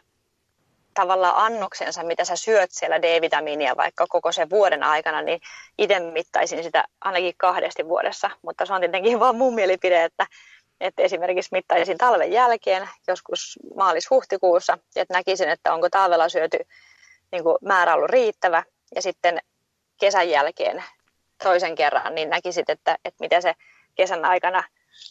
[0.93, 5.39] tavallaan annoksensa, mitä sä syöt siellä D-vitamiinia vaikka koko sen vuoden aikana, niin
[5.77, 8.29] itse mittaisin sitä ainakin kahdesti vuodessa.
[8.41, 10.27] Mutta se on tietenkin vaan mun mielipide, että
[10.79, 16.57] että esimerkiksi mittaisin talven jälkeen, joskus maalis-huhtikuussa, että näkisin, että onko talvella syöty
[17.31, 18.63] niin määrä ollut riittävä,
[18.95, 19.39] ja sitten
[19.99, 20.83] kesän jälkeen
[21.43, 23.55] toisen kerran, niin näkisit, että, että mitä se
[23.95, 24.63] kesän aikana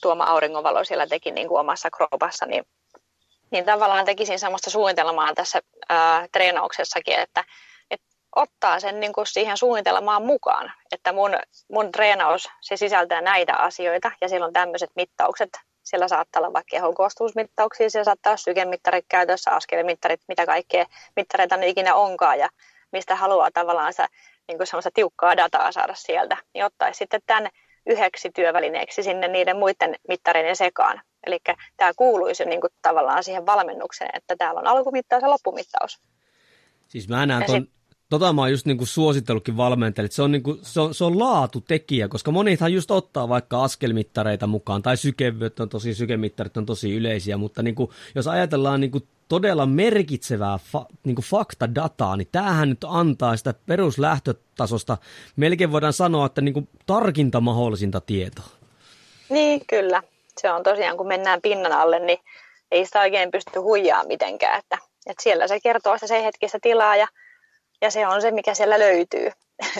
[0.02, 2.64] tuoma auringonvalo siellä teki niin kuin omassa kropassa, niin,
[3.50, 7.44] niin tavallaan tekisin sellaista suunnitelmaa tässä ää, treenauksessakin, että,
[7.90, 11.30] että ottaa sen niin kuin siihen suunnitelmaan mukaan, että mun,
[11.72, 15.50] mun treenaus, se sisältää näitä asioita ja siellä on tämmöiset mittaukset.
[15.84, 21.56] Siellä saattaa olla vaikka kehon koostumusmittauksia, siellä saattaa olla sykemittarit käytössä, askelimittarit, mitä kaikkea mittareita
[21.56, 22.48] ne ikinä onkaan ja
[22.94, 23.92] mistä haluaa tavallaan
[24.48, 27.48] niin kuin semmoista tiukkaa dataa saada sieltä, niin ottaisi sitten tämän
[27.86, 31.00] yhdeksi työvälineeksi sinne niiden muiden mittareiden sekaan.
[31.26, 31.38] Eli
[31.76, 36.00] tämä kuuluisi niin kuin tavallaan siihen valmennukseen, että täällä on alkumittaus ja loppumittaus.
[36.88, 37.66] Siis mä näen ton,
[38.10, 41.18] tota mä oon just niinku suositellutkin valmentajille, että se on, niinku, se, on, se on
[41.18, 46.94] laatutekijä, koska monithan just ottaa vaikka askelmittareita mukaan, tai sykevyyttä on tosi, sykemittarit on tosi
[46.94, 53.36] yleisiä, mutta niinku, jos ajatellaan niinku todella merkitsevää fa, niinku faktadataa, niin tämähän nyt antaa
[53.36, 54.96] sitä peruslähtötasosta,
[55.36, 58.48] melkein voidaan sanoa, että niinku tarkinta mahdollisinta tietoa.
[59.28, 60.02] Niin, kyllä.
[60.40, 62.18] Se on tosiaan, kun mennään pinnan alle, niin
[62.70, 66.96] ei sitä oikein pysty huijaamaan mitenkään, että, että siellä se kertoo sitä se hetkistä tilaa
[66.96, 67.08] ja
[67.84, 69.30] ja se on se, mikä siellä löytyy.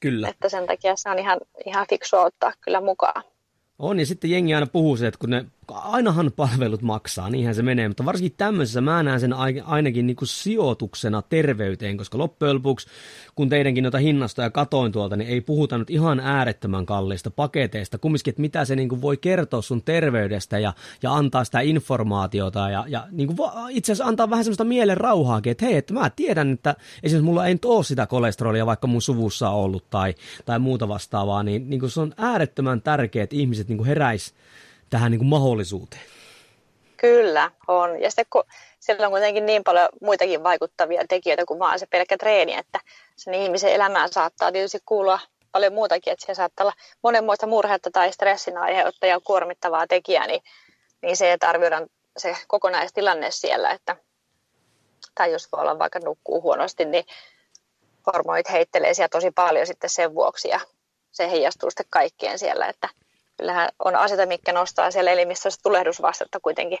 [0.00, 0.28] Kyllä.
[0.28, 3.24] että sen takia se on ihan, ihan fiksua ottaa kyllä mukaan.
[3.78, 7.62] On, ja sitten jengi aina puhuu se, että kun ne, ainahan palvelut maksaa, niinhän se
[7.62, 9.32] menee, mutta varsinkin tämmöisessä mä näen sen
[9.64, 12.88] ainakin niin kuin sijoituksena terveyteen, koska loppujen lopuksi,
[13.34, 18.30] kun teidänkin noita hinnastoja katoin tuolta, niin ei puhuta nyt ihan äärettömän kalliista paketeista, kumminkin,
[18.30, 20.72] että mitä se niin kuin voi kertoa sun terveydestä ja,
[21.02, 25.50] ja antaa sitä informaatiota ja, ja niin kuin itse asiassa antaa vähän semmoista mielen rauhaakin,
[25.50, 29.02] että hei, että mä tiedän, että esimerkiksi mulla ei nyt ole sitä kolesterolia, vaikka mun
[29.02, 33.36] suvussa on ollut tai, tai muuta vastaavaa, niin, niin kuin se on äärettömän tärkeää, että
[33.36, 34.34] ihmiset niin kuin heräisi
[34.94, 36.02] tähän niin kuin mahdollisuuteen.
[36.96, 38.02] Kyllä, on.
[38.02, 38.44] Ja sitten kun
[38.80, 42.80] siellä on kuitenkin niin paljon muitakin vaikuttavia tekijöitä kuin vaan se pelkkä treeni, että
[43.16, 45.18] sen ihmisen elämään saattaa tietysti kuulua
[45.52, 50.42] paljon muutakin, että siellä saattaa olla monenmoista murhetta tai stressin aiheuttajaa kuormittavaa tekijää, niin,
[51.02, 53.96] niin se, että arvioidaan se kokonaistilanne siellä, että,
[55.14, 57.04] tai jos voi olla vaikka nukkuu huonosti, niin
[58.06, 60.60] hormonit heittelee siellä tosi paljon sitten sen vuoksi ja
[61.12, 62.88] se heijastuu sitten kaikkeen siellä, että
[63.36, 66.78] kyllähän on asioita, mitkä nostaa siellä elimistössä tulehdusvastetta kuitenkin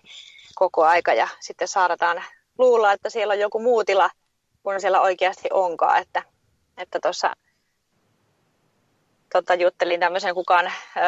[0.54, 1.14] koko aika.
[1.14, 2.24] Ja sitten saadaan
[2.58, 4.10] luulla, että siellä on joku muu tila,
[4.62, 6.22] kun siellä oikeasti onkaan, että
[6.76, 7.32] että tuossa
[9.32, 11.02] tota, juttelin tämmöisen kukaan öö,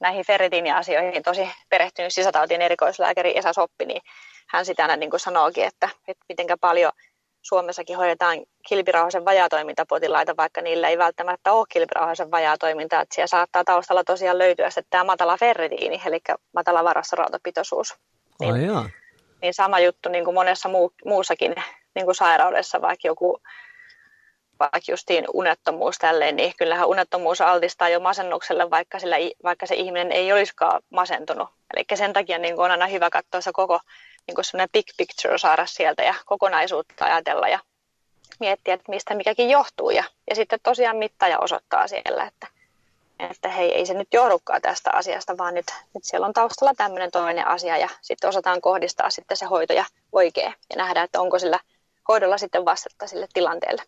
[0.00, 4.02] näihin ferritiini-asioihin tosi perehtynyt sisätautien erikoislääkäri Esa Soppi, niin
[4.46, 6.92] hän sitä aina niin kuin sanookin, että, että mitenkä paljon–
[7.48, 13.00] Suomessakin hoidetaan kilpirauhasen vajaatoimintapotilaita, vaikka niillä ei välttämättä ole kilpirauhasen vajaatoimintaa.
[13.00, 16.20] Että siellä saattaa taustalla tosiaan löytyä sitten tämä matala ferritiini, eli
[16.52, 17.94] matala varastorautapitoisuus.
[18.40, 18.86] Niin, oh,
[19.42, 21.54] niin sama juttu niin kuin monessa muu, muussakin
[21.94, 23.40] niin kuin sairaudessa, vaikka joku
[24.60, 30.12] vaikka justiin unettomuus tälleen, niin kyllähän unettomuus altistaa jo masennukselle, vaikka, sillä, vaikka se ihminen
[30.12, 31.48] ei olisikaan masentunut.
[31.74, 33.80] Eli sen takia niin on aina hyvä katsoa se koko
[34.28, 37.58] niin sellainen big picture saada sieltä ja kokonaisuutta ajatella ja
[38.40, 39.90] miettiä, että mistä mikäkin johtuu.
[39.90, 42.46] Ja, ja sitten tosiaan mittaja osoittaa siellä, että,
[43.30, 47.10] että hei, ei se nyt johdukaan tästä asiasta, vaan nyt, nyt siellä on taustalla tämmöinen
[47.10, 51.38] toinen asia ja sitten osataan kohdistaa sitten se hoito ja oikein ja nähdä, että onko
[51.38, 51.60] sillä
[52.08, 53.82] hoidolla sitten vastetta sille tilanteelle.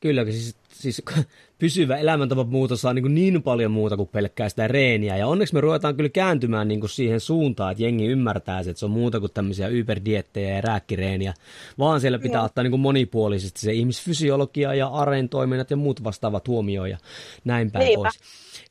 [0.00, 1.02] Kyllä, siis, siis
[1.58, 5.16] pysyvä elämäntapamuutos on niin, niin paljon muuta kuin pelkkää sitä reeniä.
[5.16, 8.84] Ja onneksi me ruvetaan kyllä kääntymään niin kuin siihen suuntaan, että jengi ymmärtää, että se
[8.84, 11.34] on muuta kuin tämmöisiä yberdiettejä ja rääkkireeniä,
[11.78, 12.44] vaan siellä pitää no.
[12.44, 16.98] ottaa niin kuin monipuolisesti se ihmisfysiologia ja arentoiminnat ja muut vastaavat huomioon ja
[17.44, 18.02] näin päin Niinpä.
[18.02, 18.20] pois.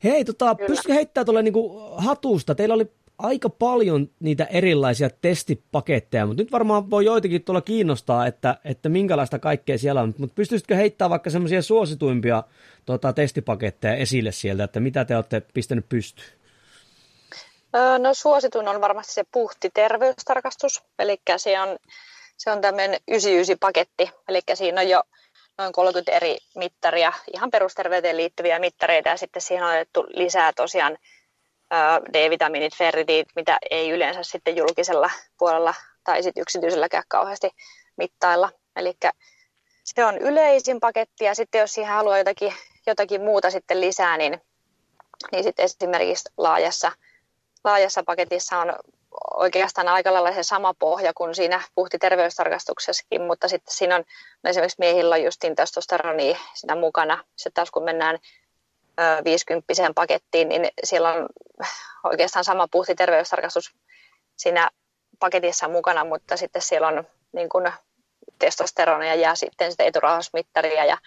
[0.04, 1.54] Hei, tota, pystytkö heittämään tuolle niin
[1.96, 2.54] hatusta?
[2.54, 2.90] Teillä oli
[3.22, 9.38] aika paljon niitä erilaisia testipaketteja, mutta nyt varmaan voi joitakin tuolla kiinnostaa, että, että minkälaista
[9.38, 10.14] kaikkea siellä on.
[10.18, 12.42] Mutta pystyisitkö heittämään vaikka semmoisia suosituimpia
[12.86, 16.28] tota, testipaketteja esille sieltä, että mitä te olette pistänyt pystyyn?
[17.98, 21.78] No suositun on varmasti se puhti terveystarkastus, eli se on,
[22.36, 25.02] se on tämmöinen 99-paketti, eli siinä on jo
[25.58, 30.98] noin 30 eri mittaria, ihan perusterveyteen liittyviä mittareita, ja sitten siihen on otettu lisää tosiaan
[32.12, 37.50] D-vitamiinit, ferritit, mitä ei yleensä sitten julkisella puolella tai sitten yksityiselläkään kauheasti
[37.96, 38.50] mittailla.
[38.76, 38.96] Eli
[39.84, 42.54] se on yleisin paketti ja sitten jos siihen haluaa jotakin,
[42.86, 44.40] jotakin muuta sitten lisää, niin,
[45.32, 46.92] niin sitten esimerkiksi laajassa,
[47.64, 48.72] laajassa paketissa on
[49.34, 54.04] oikeastaan aika lailla se sama pohja kuin siinä puhti terveystarkastuksessakin, mutta sitten siinä on
[54.42, 57.24] no esimerkiksi miehillä on justin testosteronia siinä mukana.
[57.36, 58.18] Sitten taas kun mennään
[59.24, 61.28] 50 pakettiin, niin siellä on
[62.04, 63.74] oikeastaan sama puhti terveystarkastus
[64.36, 64.70] siinä
[65.18, 67.72] paketissa mukana, mutta sitten siellä on niin kuin
[68.38, 70.98] testosteronia ja sitten sitä eturauhasmittaria ja,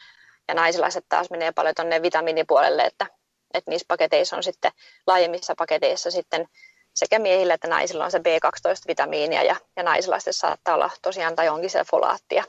[0.48, 3.06] ja naisilaiset taas menee paljon tuonne vitamiinipuolelle, että,
[3.54, 4.72] että niissä paketeissa on sitten
[5.08, 6.48] laajemmissa paketeissa sitten
[6.96, 11.70] sekä miehillä että naisilla on se B12-vitamiinia ja, ja naisilaisten saattaa olla tosiaan tai onkin
[11.70, 12.44] se folaattia.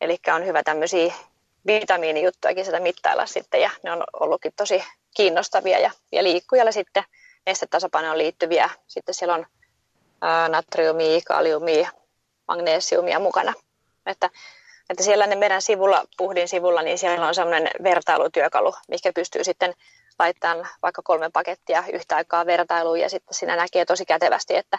[0.00, 1.12] Eli on hyvä tämmöisiä
[1.66, 4.84] vitamiinijuttujakin sitä mittailla sitten ja ne on ollutkin tosi
[5.16, 7.04] kiinnostavia ja, ja liikkujalla sitten
[7.46, 8.70] nestetasapainoon liittyviä.
[8.86, 9.46] Sitten siellä on
[10.48, 11.90] natriumia, kaliumia,
[12.48, 13.54] magnesiumia mukana.
[14.06, 14.30] Että,
[14.90, 19.74] että siellä ne meidän sivulla, puhdin sivulla, niin siellä on sellainen vertailutyökalu, mikä pystyy sitten
[20.18, 24.78] laittamaan vaikka kolme pakettia yhtä aikaa vertailuun ja sitten siinä näkee tosi kätevästi, että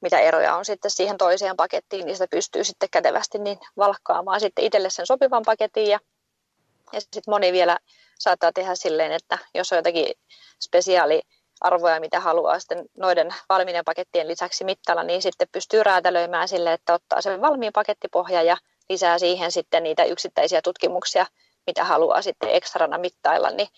[0.00, 4.64] mitä eroja on sitten siihen toiseen pakettiin, niin sitä pystyy sitten kätevästi niin valkkaamaan sitten
[4.64, 6.00] itselle sen sopivan paketin ja
[6.94, 7.78] ja sitten moni vielä
[8.18, 10.06] saattaa tehdä silleen, että jos on jotakin
[10.60, 16.94] spesiaaliarvoja, mitä haluaa sitten noiden valmiiden pakettien lisäksi mittalla, niin sitten pystyy räätälöimään sille, että
[16.94, 18.56] ottaa sen valmiin pakettipohja ja
[18.88, 21.26] lisää siihen sitten niitä yksittäisiä tutkimuksia,
[21.66, 23.68] mitä haluaa sitten ekstrana mittailla, niin,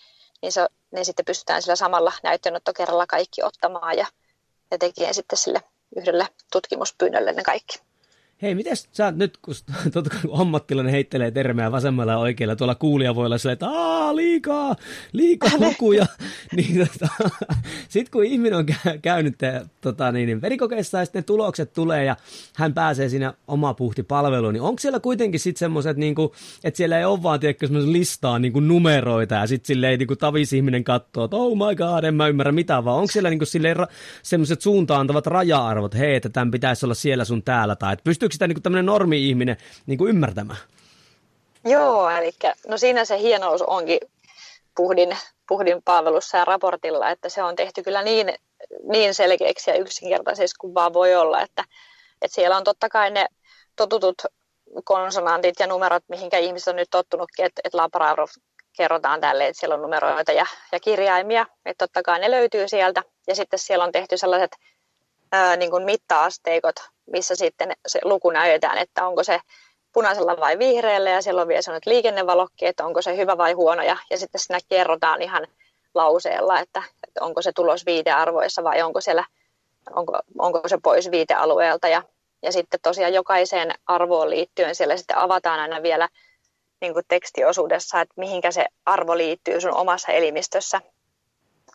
[0.43, 4.07] niin se, ne sitten pystytään sillä samalla näytteenottokerralla kaikki ottamaan ja,
[4.71, 5.63] ja tekee sitten sille
[5.97, 7.79] yhdelle tutkimuspyynnölle ne kaikki.
[8.43, 9.55] Hei, miten sä nyt, kun,
[9.93, 14.15] totta, kun ammattilainen heittelee termejä vasemmalla ja oikealla, tuolla kuulija voi olla silleen, että aah,
[14.15, 14.77] liikaa,
[15.13, 16.07] liikaa lukuja.
[16.57, 17.09] niin, tota,
[17.89, 18.67] sitten kun ihminen on
[19.03, 19.35] käynyt
[19.81, 22.17] tota, niin, niin verikokeissa ja sitten tulokset tulee ja
[22.55, 26.33] hän pääsee siinä oma puhti palveluun, niin onko siellä kuitenkin sitten semmoiset, niin kuin,
[26.65, 30.19] että siellä ei ole vaan tiedätkö, listaa niin kuin numeroita ja sitten silleen niin kuin
[30.19, 33.39] tavis ihminen katsoo, että oh my god, en mä ymmärrä mitään, vaan onko siellä niin
[33.39, 33.77] kuin, silleen,
[34.23, 38.47] semmoiset suuntaantavat raja-arvot, hei, että tämän pitäisi olla siellä sun täällä, tai että pystyykö sitä
[38.47, 39.57] niin tämmöinen normi-ihminen
[39.87, 40.59] niin ymmärtämään?
[41.65, 42.33] Joo, eli
[42.69, 44.01] no siinä se hienous onkin
[44.77, 45.17] puhdin,
[45.49, 48.35] puhdin palvelussa ja raportilla, että se on tehty kyllä niin,
[48.93, 51.65] niin selkeäksi ja yksinkertaisesti kuin vaan voi olla, että,
[52.23, 53.27] että siellä on totta kai ne
[53.77, 54.23] totutut
[54.85, 58.27] konsonantit ja numerot, mihinkä ihmiset on nyt tottunutkin, että, että labra
[58.77, 63.03] kerrotaan tälle, että siellä on numeroita ja, ja kirjaimia, että totta kai ne löytyy sieltä.
[63.27, 64.57] Ja sitten siellä on tehty sellaiset
[65.33, 66.77] ää, niin kuin mitta-asteikot,
[67.13, 69.41] missä sitten se luku näytetään, että onko se
[69.93, 73.83] punaisella vai vihreällä ja siellä on vielä sellainen liikennevalokki, että onko se hyvä vai huono
[73.83, 75.47] ja, ja sitten siinä kerrotaan ihan
[75.95, 79.25] lauseella, että, että onko se tulos viitearvoissa vai onko, siellä,
[79.91, 82.03] onko, onko se pois viitealueelta ja,
[82.43, 86.09] ja sitten tosiaan jokaiseen arvoon liittyen siellä sitten avataan aina vielä
[86.81, 90.81] niin kuin tekstiosuudessa, että mihinkä se arvo liittyy sun omassa elimistössä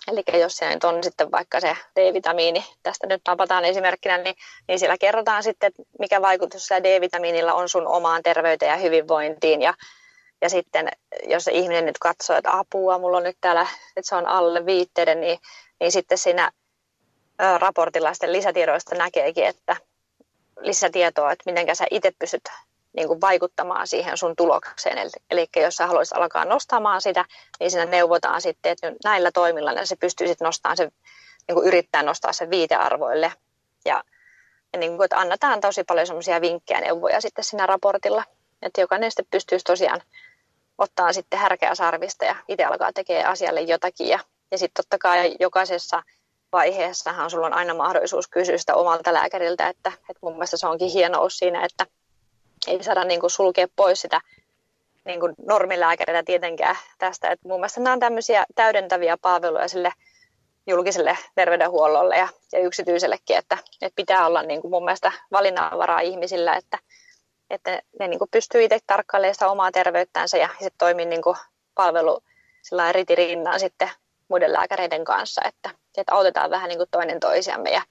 [0.08, 4.36] Eli jos se nyt on sitten vaikka se D-vitamiini, tästä nyt napataan esimerkkinä, niin,
[4.68, 9.62] niin siellä kerrotaan sitten, että mikä vaikutus sillä D-vitamiinilla on sun omaan terveyteen ja hyvinvointiin.
[9.62, 9.74] Ja,
[10.42, 10.90] ja sitten
[11.24, 14.66] jos se ihminen nyt katsoo, että apua, mulla on nyt täällä, että se on alle
[14.66, 15.40] viitteiden, niin,
[15.80, 16.52] niin sitten siinä
[17.58, 19.76] raportilla sitten lisätiedoista näkeekin, että
[20.60, 22.44] lisätietoa, että miten sä itse pystyt
[22.94, 24.98] niin kuin vaikuttamaan siihen sun tulokseen.
[24.98, 27.26] Eli, eli jos sä haluaisit alkaa nostamaan sitä,
[27.60, 30.92] niin siinä neuvotaan sitten, että näillä toimilla niin se pystyy sitten nostamaan se,
[31.48, 33.34] niin kuin yrittää nostaa sen viitearvoille.
[33.86, 34.04] Ja,
[34.74, 38.24] ja niin kuin, että annetaan tosi paljon semmoisia vinkkejä ja neuvoja sitten siinä raportilla,
[38.62, 40.02] että jokainen sitten pystyisi tosiaan
[40.78, 44.08] ottaa sitten härkeä sarvista ja itse alkaa tekemään asialle jotakin.
[44.08, 44.20] Ja,
[44.52, 46.04] ja sitten totta kai jokaisessa
[46.52, 50.92] vaiheessahan sulla on aina mahdollisuus kysyä sitä omalta lääkäriltä, että, että mun mielestä se onkin
[50.92, 51.86] hienous siinä, että
[52.68, 54.22] ei saada niin kuin sulkea pois sitä
[55.06, 57.28] niin kuin normilääkäreitä tietenkään tästä.
[57.32, 59.94] että mun mielestä nämä on tämmöisiä täydentäviä palveluja sille
[60.68, 66.56] julkiselle terveydenhuollolle ja, ja yksityisellekin, että, että pitää olla niin kuin mun mielestä valinnanvaraa ihmisillä,
[66.56, 66.80] että,
[67.50, 71.38] että ne niin kuin pystyy itse tarkkailemaan sitä omaa terveyttänsä ja sitten toimii niin kuin
[71.76, 72.22] palvelu
[72.62, 73.90] sillä rinnan sitten
[74.28, 77.82] muiden lääkäreiden kanssa, että, että autetaan vähän niin kuin toinen toisiamme ja,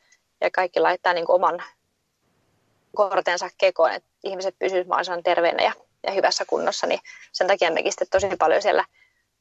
[0.40, 1.62] ja kaikki laittaa niin kuin oman
[2.96, 5.72] kortensa kekoon, että ihmiset pysyvät mahdollisimman terveenä ja,
[6.06, 7.00] ja hyvässä kunnossa, niin
[7.32, 8.84] sen takia mekin sitten tosi paljon siellä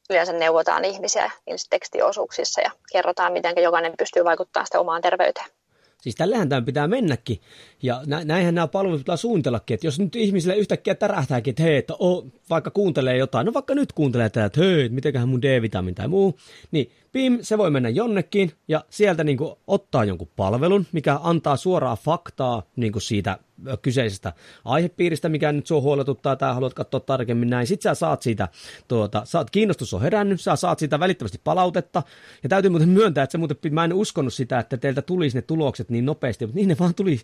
[0.10, 5.46] yleensä neuvotaan ihmisiä niissä tekstiosuuksissa ja kerrotaan, miten jokainen pystyy vaikuttamaan sitä omaan terveyteen.
[6.02, 7.42] Siis tällähän tämä pitää mennäkin.
[7.82, 11.94] Ja näinhän nämä palvelut pitää suunnitellakin, että jos nyt ihmisille yhtäkkiä tärähtääkin, että hei, että
[12.00, 16.08] oh, vaikka kuuntelee jotain, no vaikka nyt kuuntelee tätä, että hei, mitenköhän mun D-vitamiin tai
[16.08, 16.40] muu,
[16.72, 21.58] niin pim, se voi mennä jonnekin ja sieltä niin kuin, ottaa jonkun palvelun, mikä antaa
[21.58, 23.40] suoraa faktaa niin kuin siitä
[23.82, 24.34] kyseisestä
[24.66, 27.68] aihepiiristä, mikä nyt sua huoletuttaa tai haluat katsoa tarkemmin näin.
[27.68, 28.48] Sitten sä saat siitä,
[28.88, 32.04] tuota, saat, kiinnostus on herännyt, sä saat siitä välittömästi palautetta.
[32.44, 35.42] Ja täytyy muuten myöntää, että se muuten, mä en uskonut sitä, että teiltä tulisi ne
[35.42, 37.20] tulokset niin nopeasti, mutta niin ne vaan tuli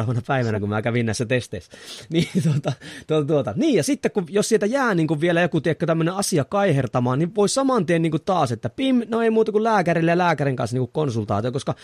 [0.00, 1.72] seuraavana päivänä, kun mä kävin näissä testeissä.
[2.10, 2.72] Niin, tuota,
[3.06, 3.52] tuota, tuota.
[3.56, 7.18] niin ja sitten kun, jos sieltä jää niin kuin vielä joku tiedätkö, tämmöinen asia kaihertamaan,
[7.18, 10.18] niin voi saman tien niin kuin taas, että pim, no ei muuta kuin lääkärille ja
[10.18, 11.74] lääkärin kanssa niin kuin konsultaatio, koska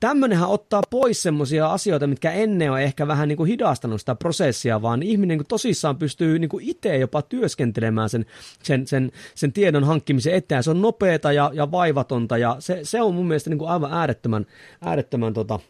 [0.00, 4.82] tämmöinenhän ottaa pois semmoisia asioita, mitkä ennen on ehkä vähän niin kuin hidastanut sitä prosessia,
[4.82, 8.26] vaan ihminen niin kuin tosissaan pystyy niin kuin itse jopa työskentelemään sen,
[8.62, 10.62] sen, sen, sen tiedon hankkimisen eteen.
[10.62, 13.92] Se on nopeata ja, ja vaivatonta ja se, se on mun mielestä niin kuin aivan
[13.92, 14.46] äärettömän,
[14.80, 15.60] äärettömän tota,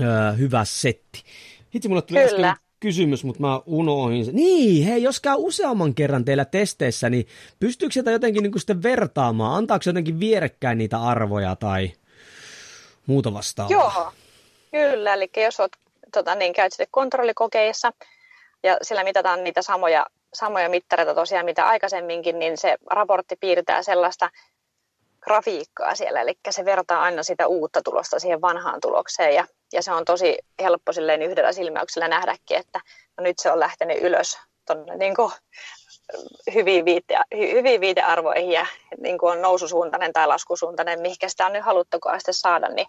[0.00, 1.22] öö, hyvä setti.
[1.74, 2.50] Hitsi, mulle tuli Kyllä.
[2.50, 4.34] äsken kysymys, mutta mä unohdin sen.
[4.34, 7.26] Niin, hei, jos käy useamman kerran teillä testeissä, niin
[7.60, 9.56] pystyykö sitä jotenkin niin sitten vertaamaan?
[9.56, 11.92] Antaako jotenkin vierekkäin niitä arvoja tai
[13.06, 13.72] muuta vastaavaa?
[13.72, 14.12] Joo,
[14.70, 15.14] kyllä.
[15.14, 15.76] Eli jos olet,
[16.12, 17.92] tota, niin, käyt sitten kontrollikokeissa
[18.62, 24.30] ja sillä mitataan niitä samoja, samoja mittareita tosiaan mitä aikaisemminkin, niin se raportti piirtää sellaista
[25.20, 29.92] grafiikkaa siellä, eli se vertaa aina sitä uutta tulosta siihen vanhaan tulokseen ja, ja se
[29.92, 32.80] on tosi helppo silleen yhdellä silmäyksellä nähdäkin, että
[33.16, 35.14] no nyt se on lähtenyt ylös tuonne niin
[36.54, 38.66] hyviin, viite, hyviin viitearvoihin ja
[38.98, 42.86] niin kuin on noususuuntainen tai laskusuuntainen, mihinkä sitä on nyt haluttukaan sitten saada, niin,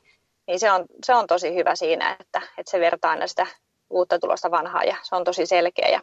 [0.47, 3.47] niin se, on, se on tosi hyvä siinä, että, että se vertaa aina sitä
[3.89, 6.01] uutta tulosta vanhaa ja se on tosi selkeä ja,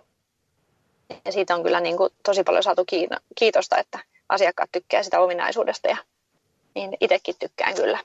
[1.24, 2.84] ja siitä on kyllä niin kuin tosi paljon saatu
[3.38, 3.98] kiitosta, että
[4.28, 5.96] asiakkaat tykkää sitä ominaisuudesta ja
[6.74, 7.98] niin itsekin tykkään kyllä.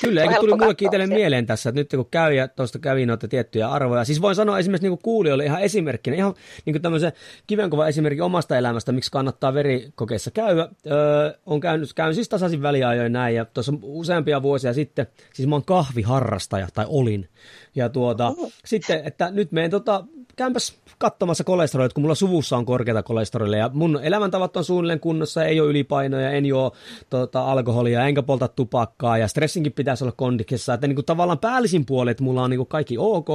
[0.00, 3.28] Kyllä, eikä tuli mullekin itselle mieleen tässä, että nyt kun käy ja tuosta kävi noita
[3.28, 6.34] tiettyjä arvoja, siis voin sanoa esimerkiksi niin kuin kuulijoille ihan esimerkkinä, ihan
[6.64, 7.12] niin kuin tämmöisen
[7.46, 10.68] kivenkova esimerkki omasta elämästä, miksi kannattaa verikokeissa käydä.
[10.86, 15.54] Öö, on käynyt, käyn siis tasaisin väliajoin näin, ja tuossa useampia vuosia sitten, siis mä
[15.54, 17.28] oon kahviharrastaja, tai olin,
[17.74, 18.52] ja tuota, oh.
[18.64, 20.04] sitten, että nyt menen tota,
[20.40, 22.66] käympäs katsomassa kolesterolia, kun mulla suvussa on
[23.04, 26.72] kolesterolia ja mun elämäntavat on suunnilleen kunnossa, ei ole ylipainoja, en juo
[27.10, 31.86] tota, alkoholia, enkä polta tupakkaa ja stressinkin pitäisi olla kondiksessa, että niin kuin tavallaan päällisin
[31.86, 33.28] puoli, että mulla on niin kuin kaikki ok.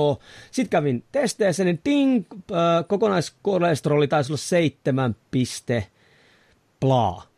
[0.52, 5.88] Sitten kävin testeissä, niin ting, äh, kokonaiskolesteroli taisi olla seitsemän piste
[6.80, 7.35] plaa.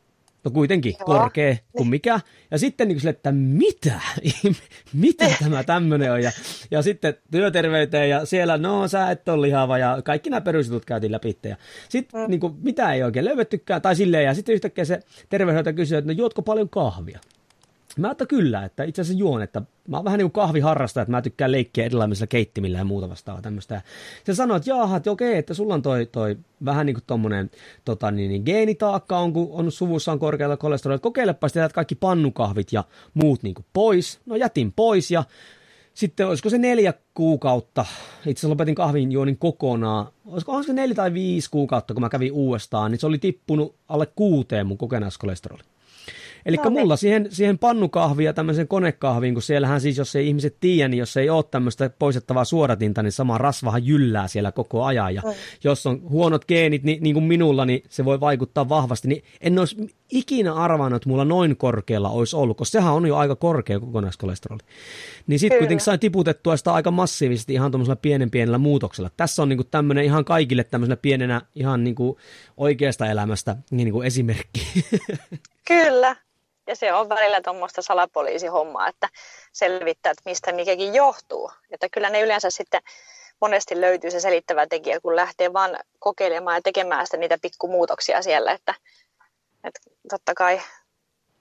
[0.47, 1.05] No kuitenkin Joo.
[1.05, 2.19] korkea kuin mikä.
[2.51, 4.01] Ja sitten niin sille, että mitä?
[4.93, 6.23] mitä tämä tämmöinen on?
[6.23, 6.31] Ja,
[6.71, 11.11] ja sitten työterveyteen ja siellä, no sä et ole lihava ja kaikki nämä perusjutut käytiin
[11.11, 11.37] läpi.
[11.43, 11.55] Ja
[11.89, 12.29] sitten mm.
[12.29, 14.23] niin kuin, mitä ei oikein löydetykään tai silleen.
[14.23, 17.19] Ja sitten yhtäkkiä se terveydenhoitaja kysyy, että no juotko paljon kahvia?
[17.97, 21.11] Mä että kyllä, että itse asiassa juon, että mä oon vähän niin kuin kahviharrasta, että
[21.11, 23.81] mä tykkään leikkiä erilaisilla keittimillä ja muuta vastaavaa tämmöistä.
[24.23, 27.51] Se sanoi, että jaha, että okei, että sulla on toi, toi vähän niin kuin tommonen
[27.85, 31.01] tota, niin, niin, geenitaakka on, kun on suvussa on korkealla kolesterolilla.
[31.01, 32.83] Kokeilepa sitä, että kaikki pannukahvit ja
[33.13, 34.19] muut niin kuin pois.
[34.25, 35.23] No jätin pois ja
[35.93, 37.85] sitten olisiko se neljä kuukautta,
[38.19, 42.31] itse asiassa lopetin kahvin juonin kokonaan, olisiko, olisiko neljä tai viisi kuukautta, kun mä kävin
[42.31, 45.63] uudestaan, niin se oli tippunut alle kuuteen mun kokonaiskolesteroli.
[46.47, 50.57] Eli no, mulla siihen, siihen pannukahviin ja tämmöisen konekahviin, kun siellähän siis, jos ei ihmiset
[50.59, 55.15] tiedä, niin jos ei ole tämmöistä poistettavaa suoratinta, niin sama rasvahan jyllää siellä koko ajan.
[55.15, 55.33] Ja mm.
[55.63, 59.07] jos on huonot geenit, niin, niin kuin minulla, niin se voi vaikuttaa vahvasti.
[59.07, 63.15] Niin en olisi ikinä arvannut, että mulla noin korkealla olisi ollut, koska sehän on jo
[63.15, 64.61] aika korkea kokonaiskolesteroli.
[65.27, 69.09] Niin sitten kuitenkin sain tiputettua sitä aika massiivisesti ihan tuommoisella pienen pienellä muutoksella.
[69.17, 72.17] Tässä on niin tämmöinen ihan kaikille tämmöisenä pienenä ihan niin kuin
[72.57, 74.83] oikeasta elämästä niin niin kuin esimerkki.
[75.67, 76.15] Kyllä,
[76.67, 79.09] ja se on välillä tuommoista salapoliisihommaa, että
[79.53, 81.51] selvittää, että mistä mikäkin johtuu.
[81.71, 82.81] Että kyllä ne yleensä sitten
[83.41, 88.51] monesti löytyy se selittävä tekijä, kun lähtee vaan kokeilemaan ja tekemään sitä niitä pikkumuutoksia siellä.
[88.51, 88.73] Että,
[89.63, 90.61] että totta kai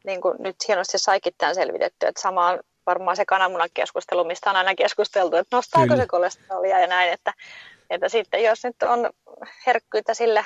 [0.05, 4.57] niin kuin nyt hienosti saikin tämän selvitetty, että sama on varmaan se kananmunakeskustelu, mistä on
[4.57, 6.03] aina keskusteltu, että nostaako Kyllä.
[6.03, 7.33] se kolesterolia ja näin, että,
[7.91, 9.11] että sitten jos nyt on
[9.67, 10.45] herkkyyttä sille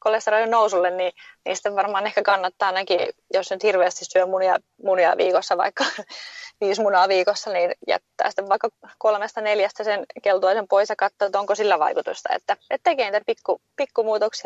[0.00, 1.12] kolesterolin nousulle, niin
[1.44, 3.00] niistä varmaan ehkä kannattaa ainakin,
[3.34, 5.84] jos nyt hirveästi syö munia, munia viikossa, vaikka
[6.60, 11.40] viisi munaa viikossa, niin jättää sitten vaikka kolmesta neljästä sen keltuaisen pois ja katsoa, että
[11.40, 12.28] onko sillä vaikutusta.
[12.34, 13.60] Että, että tekee niitä pikku,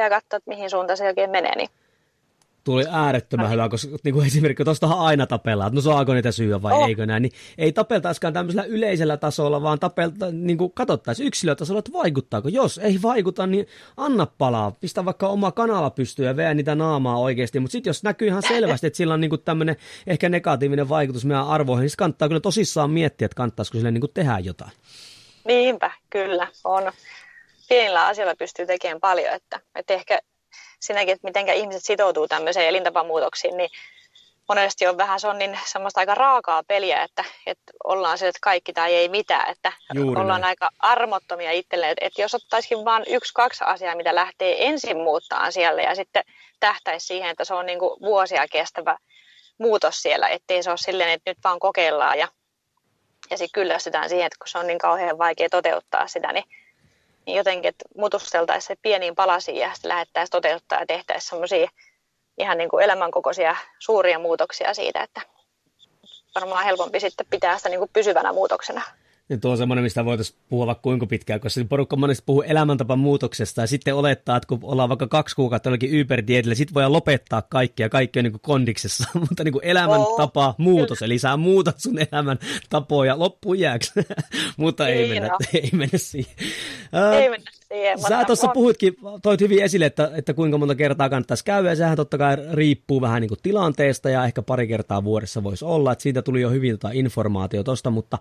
[0.02, 1.56] ja katsoa, että mihin suuntaan se oikein menee.
[1.56, 1.70] Niin
[2.64, 6.62] tuli äärettömän hyvä, koska niin kuin esimerkiksi tuostahan aina tapellaan, että no saako niitä syödä
[6.62, 6.88] vai oh.
[6.88, 11.92] eikö näin, niin ei tapeltaisikaan tämmöisellä yleisellä tasolla, vaan tapelta, niin kuin katsottaisiin yksilötasolla, että
[11.92, 12.48] vaikuttaako.
[12.48, 17.18] Jos ei vaikuta, niin anna palaa, pistä vaikka oma kanava pystyyn ja vee niitä naamaa
[17.18, 20.88] oikeasti, mutta sitten jos näkyy ihan selvästi, että sillä on niin kuin tämmöinen ehkä negatiivinen
[20.88, 24.72] vaikutus meidän arvoihin, niin kannattaa kyllä tosissaan miettiä, että kannattaisiko sille niin kuin tehdä jotain.
[25.44, 26.92] Niinpä, kyllä, on.
[27.68, 30.20] Pienillä asioilla pystyy tekemään paljon, että, että ehkä
[30.86, 33.70] sinäkin, että miten ihmiset sitoutuu tämmöiseen elintapamuutoksiin, niin
[34.48, 38.38] monesti on vähän se on niin semmoista aika raakaa peliä, että, että ollaan se, että
[38.42, 40.50] kaikki tai ei mitään, että Juuri ollaan näin.
[40.50, 45.50] aika armottomia itselleen, että, että jos ottaisikin vain yksi, kaksi asiaa, mitä lähtee ensin muuttaa
[45.50, 46.24] siellä ja sitten
[46.60, 48.98] tähtäisi siihen, että se on niin kuin vuosia kestävä
[49.58, 52.28] muutos siellä, ettei se ole silleen, että nyt vaan kokeillaan ja,
[53.30, 56.63] ja sitten kyllästytään siihen, että kun se on niin kauhean vaikea toteuttaa sitä, niin niin
[57.26, 61.68] jotenkin, että mutusteltaisiin pieniin palasiin ja sitten lähdettäisiin toteuttaa ja tehtäisiin semmoisia
[62.38, 65.20] ihan niin kuin elämänkokoisia suuria muutoksia siitä, että
[66.34, 68.82] varmaan helpompi sitten pitää sitä niin kuin pysyvänä muutoksena.
[69.28, 72.98] Ja tuo on semmoinen, mistä voitaisiin puhua vaikka kuinka pitkään, koska porukka monesti puhuu elämäntapan
[72.98, 77.42] muutoksesta ja sitten olettaa, että kun ollaan vaikka kaksi kuukautta jollakin Uber-dietillä, sitten voidaan lopettaa
[77.42, 81.36] kaikki ja kaikki on niin kuin kondiksessa, mutta niin kuin elämäntapa oh, muutos, eli sä
[81.36, 82.38] muutat sun elämän
[82.70, 83.56] tapoja loppuun
[84.56, 86.34] mutta ei, niin mennä, ei mennä siihen.
[87.12, 87.63] Ei mennä siihen.
[88.08, 91.96] Sä tuossa puhuitkin, toit hyvin esille, että, että kuinka monta kertaa kannattaisi käydä, ja sehän
[91.96, 96.02] totta kai riippuu vähän niin kuin tilanteesta, ja ehkä pari kertaa vuodessa voisi olla, että
[96.02, 98.18] siitä tuli jo hyvin tota informaatio tosta, mutta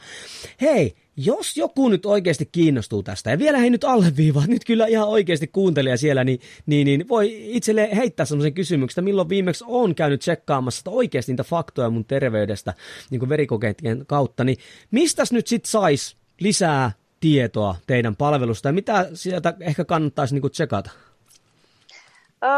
[0.61, 5.07] hei, jos joku nyt oikeasti kiinnostuu tästä, ja vielä hei nyt alleviivaa, nyt kyllä ihan
[5.07, 9.95] oikeasti kuuntelija siellä, niin, niin, niin voi itselle heittää semmoisen kysymyksen, että milloin viimeksi on
[9.95, 12.73] käynyt tsekkaamassa että oikeasti niitä faktoja mun terveydestä
[13.09, 14.57] niin verikokeiden kautta, niin
[14.91, 16.91] mistäs nyt sit sais lisää
[17.23, 20.89] tietoa teidän palvelusta ja mitä sieltä ehkä kannattaisi niin tsekata?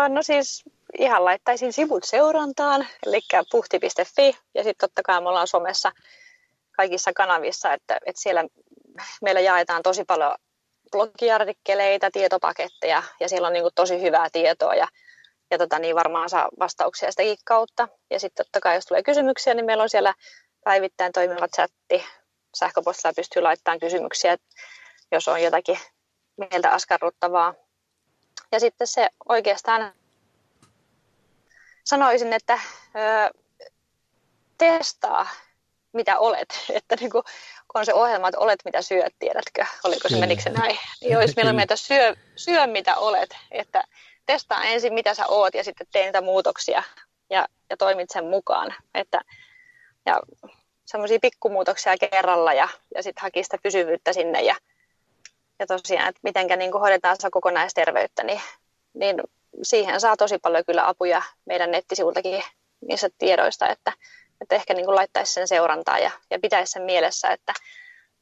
[0.10, 0.64] No siis
[1.00, 3.20] ihan laittaisin sivut seurantaan, eli
[3.52, 5.92] puhti.fi ja sitten totta kai me ollaan somessa
[6.72, 8.46] kaikissa kanavissa, että, että siellä
[9.22, 10.36] meillä jaetaan tosi paljon
[10.92, 14.88] blogiartikkeleita, tietopaketteja ja siellä on niin tosi hyvää tietoa ja,
[15.52, 17.88] ja tota, niin varmaan saa vastauksia sitäkin kautta.
[18.12, 20.14] Ja sitten totta kai jos tulee kysymyksiä, niin meillä on siellä
[20.64, 22.04] päivittäin toimiva chatti,
[22.56, 24.38] sähköpostilla pystyy laittamaan kysymyksiä,
[25.12, 25.80] jos on jotakin
[26.38, 27.54] mieltä askarruttavaa.
[28.52, 29.94] Ja sitten se oikeastaan
[31.84, 32.60] sanoisin, että
[32.96, 33.40] ö,
[34.58, 35.28] testaa
[35.96, 36.66] mitä olet.
[36.74, 37.24] Että niin kuin,
[37.68, 39.66] kun on se ohjelma, että olet mitä syöt, tiedätkö?
[39.84, 40.80] Oliko se, menikö se näin?
[41.02, 43.38] Niin olisi meillä mieltä syö, syö mitä olet.
[43.52, 43.84] Että
[44.26, 46.84] testaa ensin mitä sä oot ja sitten tee niitä muutoksia
[47.30, 48.76] ja, ja toimit sen mukaan.
[48.94, 49.22] Että,
[50.06, 50.20] ja
[50.86, 54.56] semmoisia pikkumuutoksia kerralla ja, ja sitten haki sitä pysyvyyttä sinne ja,
[55.60, 58.42] ja tosiaan, että miten niin hoidetaan sitä kokonaisterveyttä, niin,
[58.94, 59.16] niin
[59.64, 62.44] siihen saa tosi paljon kyllä apuja meidän nettisivultakin
[62.88, 63.94] niistä tiedoista, että,
[64.42, 67.54] että ehkä niin kuin laittaisi sen seurantaa ja, ja pitäisi sen mielessä, että,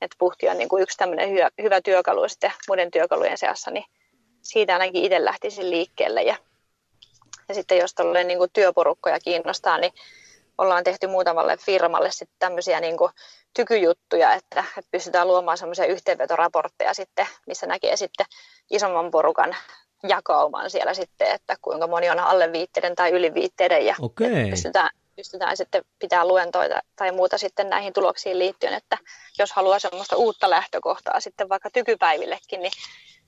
[0.02, 3.86] että puhti on niin kuin yksi tämmöinen hyvä, hyvä työkalu sitten muiden työkalujen seassa, niin
[4.42, 6.24] siitä ainakin itse lähtisin liikkeelle.
[6.24, 6.36] Ja,
[7.50, 9.94] ja sitten jos tuollainen niin työporukkoja kiinnostaa, niin
[10.58, 13.12] ollaan tehty muutamalle firmalle sitten tämmöisiä niin kuin
[13.54, 18.26] tykyjuttuja, että, että pystytään luomaan semmoisia yhteenvetoraportteja sitten, missä näkee sitten
[18.72, 19.56] isomman porukan
[20.10, 24.50] jakauman siellä sitten, että kuinka moni on alle viitteiden tai yli viitteiden ja okay.
[24.50, 28.98] pystytään, pystytään sitten pitää luentoita tai muuta sitten näihin tuloksiin liittyen, että
[29.40, 32.72] jos haluaa semmoista uutta lähtökohtaa sitten vaikka tykypäivillekin, niin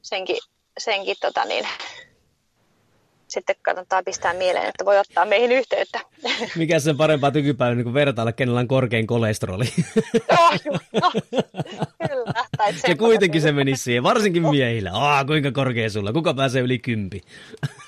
[0.01, 0.37] senkin,
[0.77, 1.67] senkin tota niin,
[3.35, 5.99] sitten kannattaa pistää mieleen, että voi ottaa meihin yhteyttä.
[6.55, 9.65] Mikä se parempaa tykypäivä niin vertailla, kenellä on korkein kolesteroli?
[10.31, 10.71] no,
[11.01, 11.11] no,
[12.07, 12.33] kyllä.
[12.57, 14.91] Tai ja kuitenkin se meni siihen, varsinkin miehillä.
[14.93, 16.13] Aa, kuinka korkea sulla?
[16.13, 17.21] Kuka pääsee yli kympi?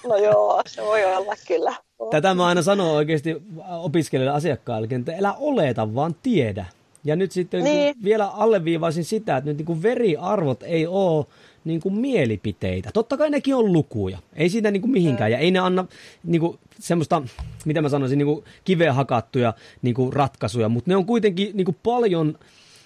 [0.10, 1.76] no joo, se voi olla kyllä.
[2.12, 3.36] Tätä mä aina sanon oikeasti
[3.70, 6.66] opiskelijoille asiakkaille, että älä oleta, vaan tiedä.
[7.04, 7.96] Ja nyt sitten niin.
[8.04, 11.26] vielä alleviivaisin sitä, että nyt niin kuin veriarvot ei ole
[11.68, 12.90] niin kuin mielipiteitä.
[12.94, 14.18] Totta kai nekin on lukuja.
[14.34, 15.32] Ei siitä niin kuin mihinkään.
[15.32, 15.86] Ja ei ne anna
[16.24, 17.24] niin kuin semmoista,
[17.66, 21.66] mitä mä sanoisin, niin kuin kiveen hakattuja niin kuin ratkaisuja, mutta ne on kuitenkin niin
[21.66, 22.38] kuin paljon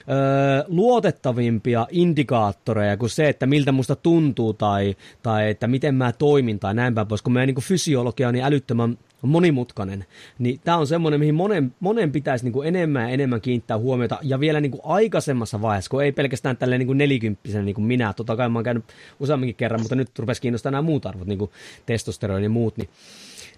[0.09, 6.59] öö, luotettavimpia indikaattoreja kuin se, että miltä musta tuntuu tai, tai että miten mä toimin
[6.59, 8.97] tai näin päin pois, kun meidän niin kuin fysiologia on niin älyttömän
[9.27, 10.05] monimutkainen,
[10.39, 14.17] niin tämä on semmoinen, mihin monen, monen pitäisi niin kuin enemmän ja enemmän kiinnittää huomiota,
[14.21, 17.85] ja vielä niin kuin aikaisemmassa vaiheessa, kun ei pelkästään tälleen niin kuin nelikymppisenä niin kuin
[17.85, 18.85] minä, totta kai mä oon käynyt
[19.19, 21.51] useamminkin kerran, mutta nyt rupesi kiinnostaa nämä muut arvot, niin kuin
[21.85, 22.89] testosteroni ja muut, niin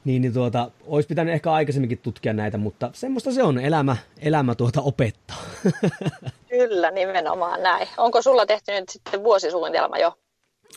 [0.05, 4.55] niin, niin tuota, olisi pitänyt ehkä aikaisemminkin tutkia näitä, mutta semmoista se on, elämä, elämä
[4.55, 5.37] tuota opettaa.
[6.49, 7.87] Kyllä, nimenomaan näin.
[7.97, 10.13] Onko sulla tehty nyt sitten vuosisuunnitelma jo?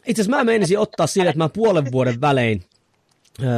[0.07, 2.63] Itse asiassa mä menisin ottaa sille, että mä puolen vuoden välein
[3.43, 3.49] öö,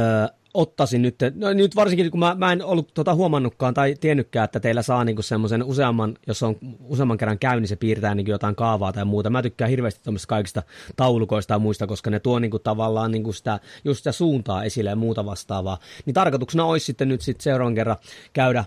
[0.53, 4.59] ottaisin nyt, no nyt varsinkin kun mä, mä en ollut tota huomannutkaan tai tiennytkään, että
[4.59, 8.55] teillä saa niinku semmoisen useamman, jos on useamman kerran käy, niin se piirtää niinku jotain
[8.55, 9.29] kaavaa tai muuta.
[9.29, 10.63] Mä tykkään hirveästi tuommoista kaikista
[10.95, 14.95] taulukoista ja muista, koska ne tuo niinku tavallaan niinku sitä, just sitä suuntaa esille ja
[14.95, 15.77] muuta vastaavaa.
[16.05, 17.97] Niin tarkoituksena olisi sitten nyt sit seuraavan kerran
[18.33, 18.65] käydä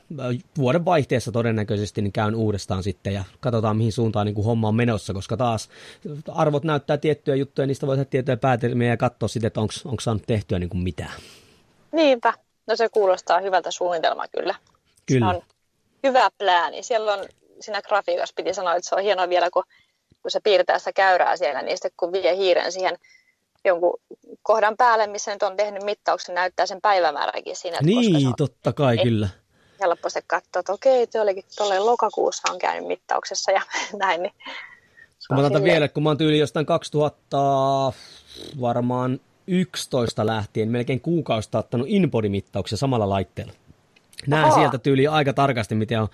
[0.59, 5.14] vuoden vaihteessa todennäköisesti, niin käyn uudestaan sitten ja katsotaan mihin suuntaan niinku homma on menossa,
[5.14, 5.68] koska taas
[6.28, 10.22] arvot näyttää tiettyjä juttuja, niistä voi tehdä tiettyjä päätelmiä ja katsoa sitten, että onko saanut
[10.26, 11.12] tehtyä niinku mitään.
[11.93, 12.32] Niinpä.
[12.66, 14.55] No se kuulostaa hyvältä suunnitelmaa kyllä.
[15.07, 15.32] Kyllä.
[15.32, 15.43] Se on
[16.03, 16.82] hyvä plääni.
[16.82, 17.24] Siellä on
[17.61, 19.64] siinä grafiikassa piti sanoa, että se on hienoa vielä, kun,
[20.22, 22.99] kun se piirtää sitä käyrää siellä, niin sitten kun vie hiiren siihen
[23.64, 24.01] jonkun
[24.43, 27.78] kohdan päälle, missä nyt on tehnyt mittauksen, näyttää sen päivämääräkin siinä.
[27.82, 29.28] Niin, koska totta kai, ei, kyllä.
[29.80, 33.62] Helpposti katsoa, että okei, olikin tuolle lokakuussa on käynyt mittauksessa ja
[33.99, 34.22] näin.
[34.22, 34.34] Niin
[35.30, 37.93] mä otan vielä, kun mä oon tyyli jostain 2000
[38.61, 43.53] varmaan 11 lähtien melkein kuukausta ottanut inbody-mittauksia samalla laitteella.
[44.26, 44.55] Näen Aha.
[44.55, 46.09] sieltä tyyliin aika tarkasti, miten on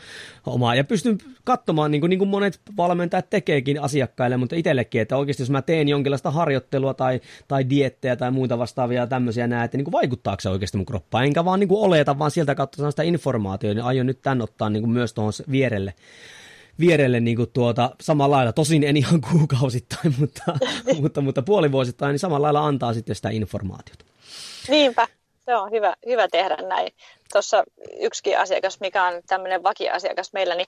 [0.47, 0.75] omaa.
[0.75, 5.43] Ja pystyn katsomaan, niin kuin, niin kuin monet valmentajat tekeekin asiakkaille, mutta itsellekin, että oikeasti
[5.43, 9.85] jos mä teen jonkinlaista harjoittelua tai, tai diettejä tai muita vastaavia tämmöisiä näin, että niin
[9.85, 11.25] kuin vaikuttaako se oikeasti mun kroppaan.
[11.25, 14.71] Enkä vaan niin kuin oleta, vaan sieltä kautta sitä informaatiota, niin aion nyt tän ottaa
[14.71, 15.95] niin kuin myös tuohon vierelle
[16.81, 20.43] vierelle niin kuin tuota, samalla lailla, tosin en ihan kuukausittain, mutta,
[21.01, 24.05] mutta, mutta puolivuosittain, niin samalla lailla antaa sitten sitä informaatiota.
[24.69, 25.07] Niinpä,
[25.45, 26.93] se on hyvä, hyvä tehdä näin.
[27.33, 27.65] Tuossa
[28.01, 30.67] yksikin asiakas, mikä on tämmöinen vakiasiakas meillä, niin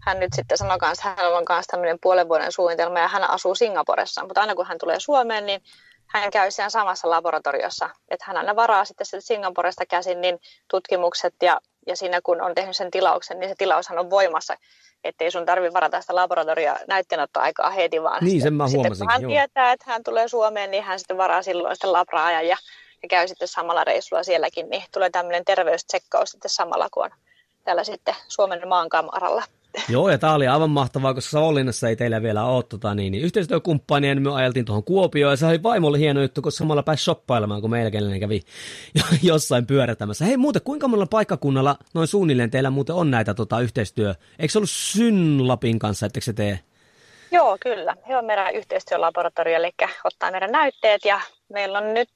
[0.00, 3.30] hän nyt sitten sanoi kanssa, että hänellä on myös tämmöinen puolen vuoden suunnitelma ja hän
[3.30, 5.62] asuu Singaporessa, mutta aina kun hän tulee Suomeen, niin
[6.06, 10.38] hän käy siellä samassa laboratoriossa, että hän aina varaa sitten Singaporesta käsin niin
[10.70, 14.56] tutkimukset ja, ja siinä kun on tehnyt sen tilauksen, niin se tilaushan on voimassa
[15.04, 19.22] ettei sun tarvi varata sitä laboratoria näytteenottoaikaa heti, vaan niin, sen mä sitten kun hän
[19.22, 19.30] joo.
[19.30, 22.56] tietää, että hän tulee Suomeen, niin hän sitten varaa silloin sitä labraa ja, ja
[23.08, 27.18] käy sitten samalla reissulla sielläkin, niin tulee tämmöinen terveystsekkaus sitten samalla kuin on
[27.64, 29.42] täällä sitten Suomen maankamaralla.
[29.88, 33.24] Joo, ja tämä oli aivan mahtavaa, koska Savonlinnassa ei teillä vielä ole tota, niin, niin
[33.24, 37.04] yhteistyökumppania, niin me ajeltiin tuohon Kuopioon, ja se oli vaimolle hieno juttu, koska samalla pääsi
[37.04, 38.40] shoppailemaan, kun meillä kenelle kävi
[39.22, 40.24] jossain pyörätämässä.
[40.24, 44.14] Hei muuten, kuinka monella paikkakunnalla noin suunnilleen teillä muuten on näitä tota, yhteistyö?
[44.38, 46.60] Eikö se ollut Synlapin kanssa, etteikö se tee?
[47.30, 47.96] Joo, kyllä.
[48.08, 49.70] He on meidän yhteistyölaboratorio, eli
[50.04, 52.08] ottaa meidän näytteet, ja meillä on nyt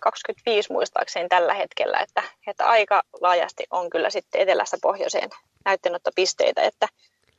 [0.00, 5.30] 25 muistaakseni tällä hetkellä, että, että aika laajasti on kyllä sitten etelästä pohjoiseen
[5.64, 6.88] näytteenottopisteitä, että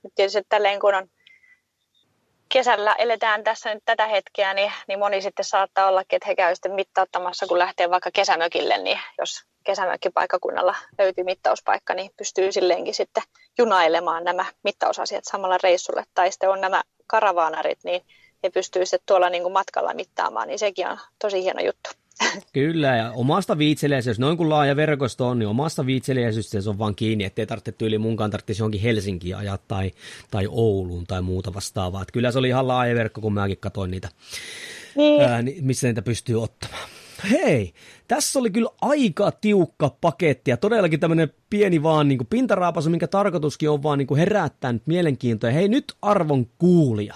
[0.04, 1.08] nyt tietysti tälleen kun on
[2.50, 6.56] kesällä eletään tässä nyt tätä hetkeä, niin, niin moni sitten saattaa olla, että he käyvät
[6.56, 13.24] sitten mittauttamassa, kun lähtee vaikka kesämökille, niin jos kesämökkipaikkakunnalla löytyy mittauspaikka, niin pystyy silleenkin sitten
[13.58, 16.04] junailemaan nämä mittausasiat samalla reissulle.
[16.14, 18.02] Tai sitten on nämä karavaanarit, niin
[18.44, 21.90] he pystyy sitten tuolla niin kuin matkalla mittaamaan, niin sekin on tosi hieno juttu.
[22.54, 26.96] Kyllä, ja omasta viitseliäisyydestä, noin kuin laaja verkosto on, niin omasta viitseliäisyydestä se on vaan
[26.96, 29.92] kiinni, ettei tarvitse tyyli munkaan tarvitsisi johonkin Helsinkiin ajaa tai,
[30.32, 32.02] tai Ouluun tai muuta vastaavaa.
[32.02, 34.10] Että kyllä se oli ihan laaja verkko, kun mäkin katsoin niitä,
[34.96, 35.22] niin.
[35.22, 36.90] ää, missä niitä pystyy ottamaan.
[37.32, 37.74] Hei,
[38.08, 43.08] tässä oli kyllä aika tiukka paketti ja todellakin tämmöinen pieni vaan niin kuin pintaraapasu, minkä
[43.08, 45.52] tarkoituskin on vaan niin kuin herättää nyt mielenkiintoa.
[45.52, 47.16] Hei nyt arvon kuulija,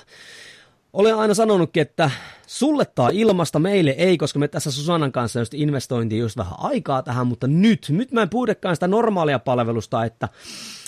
[0.93, 2.11] olen aina sanonutkin, että
[2.47, 7.03] sulle tai ilmasta meille ei, koska me tässä Susanan kanssa just investointiin just vähän aikaa
[7.03, 10.29] tähän, mutta nyt, nyt mä en puhudekaan sitä normaalia palvelusta, että,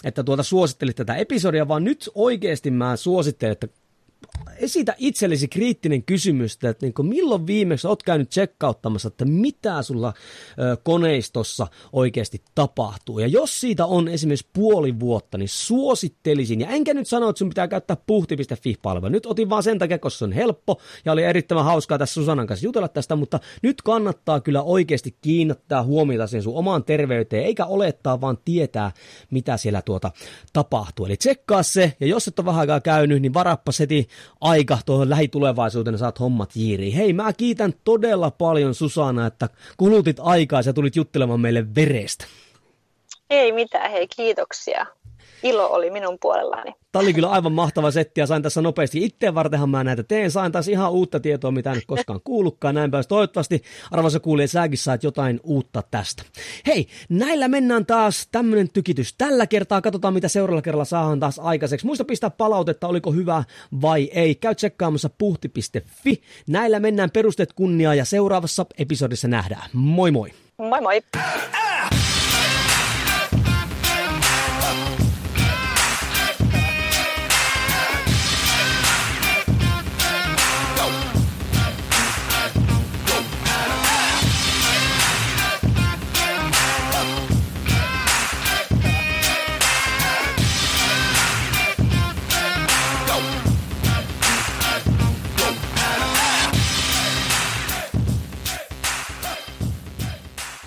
[0.03, 3.67] että tuota suosittelit tätä episodia, vaan nyt oikeasti mä suosittelen, että
[4.57, 10.13] esitä itsellesi kriittinen kysymys, että niin kuin milloin viimeksi olet käynyt tsekkauttamassa, että mitä sulla
[10.59, 13.19] ö, koneistossa oikeasti tapahtuu.
[13.19, 17.49] Ja jos siitä on esimerkiksi puoli vuotta, niin suosittelisin, ja enkä nyt sano, että sun
[17.49, 19.11] pitää käyttää puhti.fi-palvelu.
[19.11, 22.47] Nyt otin vaan sen takia, koska se on helppo, ja oli erittäin hauskaa tässä Susanan
[22.47, 27.65] kanssa jutella tästä, mutta nyt kannattaa kyllä oikeasti kiinnittää huomiota sen sun omaan terveyteen, eikä
[27.65, 28.91] olettaa, vaan tietää,
[29.31, 30.11] mitä siellä tuota
[30.53, 31.05] tapahtuu.
[31.05, 34.07] Eli tsekkaa se, ja jos et ole vähän aikaa käynyt, niin varappa heti
[34.41, 36.93] aika tuohon lähitulevaisuuteen saat hommat jiiriin.
[36.93, 42.25] Hei, mä kiitän todella paljon Susana, että kulutit aikaa ja tulit juttelemaan meille verestä.
[43.29, 44.85] Ei mitään, hei kiitoksia.
[45.43, 46.73] Ilo oli minun puolellani.
[46.91, 49.03] Tämä oli kyllä aivan mahtava setti ja sain tässä nopeasti.
[49.05, 50.31] Itse vartenhan mä näitä teen.
[50.31, 52.75] Sain taas ihan uutta tietoa, mitä en koskaan kuullutkaan.
[52.75, 53.09] Näin päästä.
[53.09, 56.23] Toivottavasti arvoisa kuulee, säkin saat jotain uutta tästä.
[56.67, 59.13] Hei, näillä mennään taas tämmönen tykitys.
[59.17, 61.85] Tällä kertaa katsotaan, mitä seuraavalla kerralla saadaan taas aikaiseksi.
[61.85, 63.43] Muista pistää palautetta, oliko hyvä
[63.81, 64.35] vai ei.
[64.35, 66.21] Käy tsekkaamassa puhti.fi.
[66.47, 69.69] Näillä mennään perusteet kunniaa ja seuraavassa episodissa nähdään.
[69.73, 70.33] Moi moi!
[70.57, 71.01] Moi moi!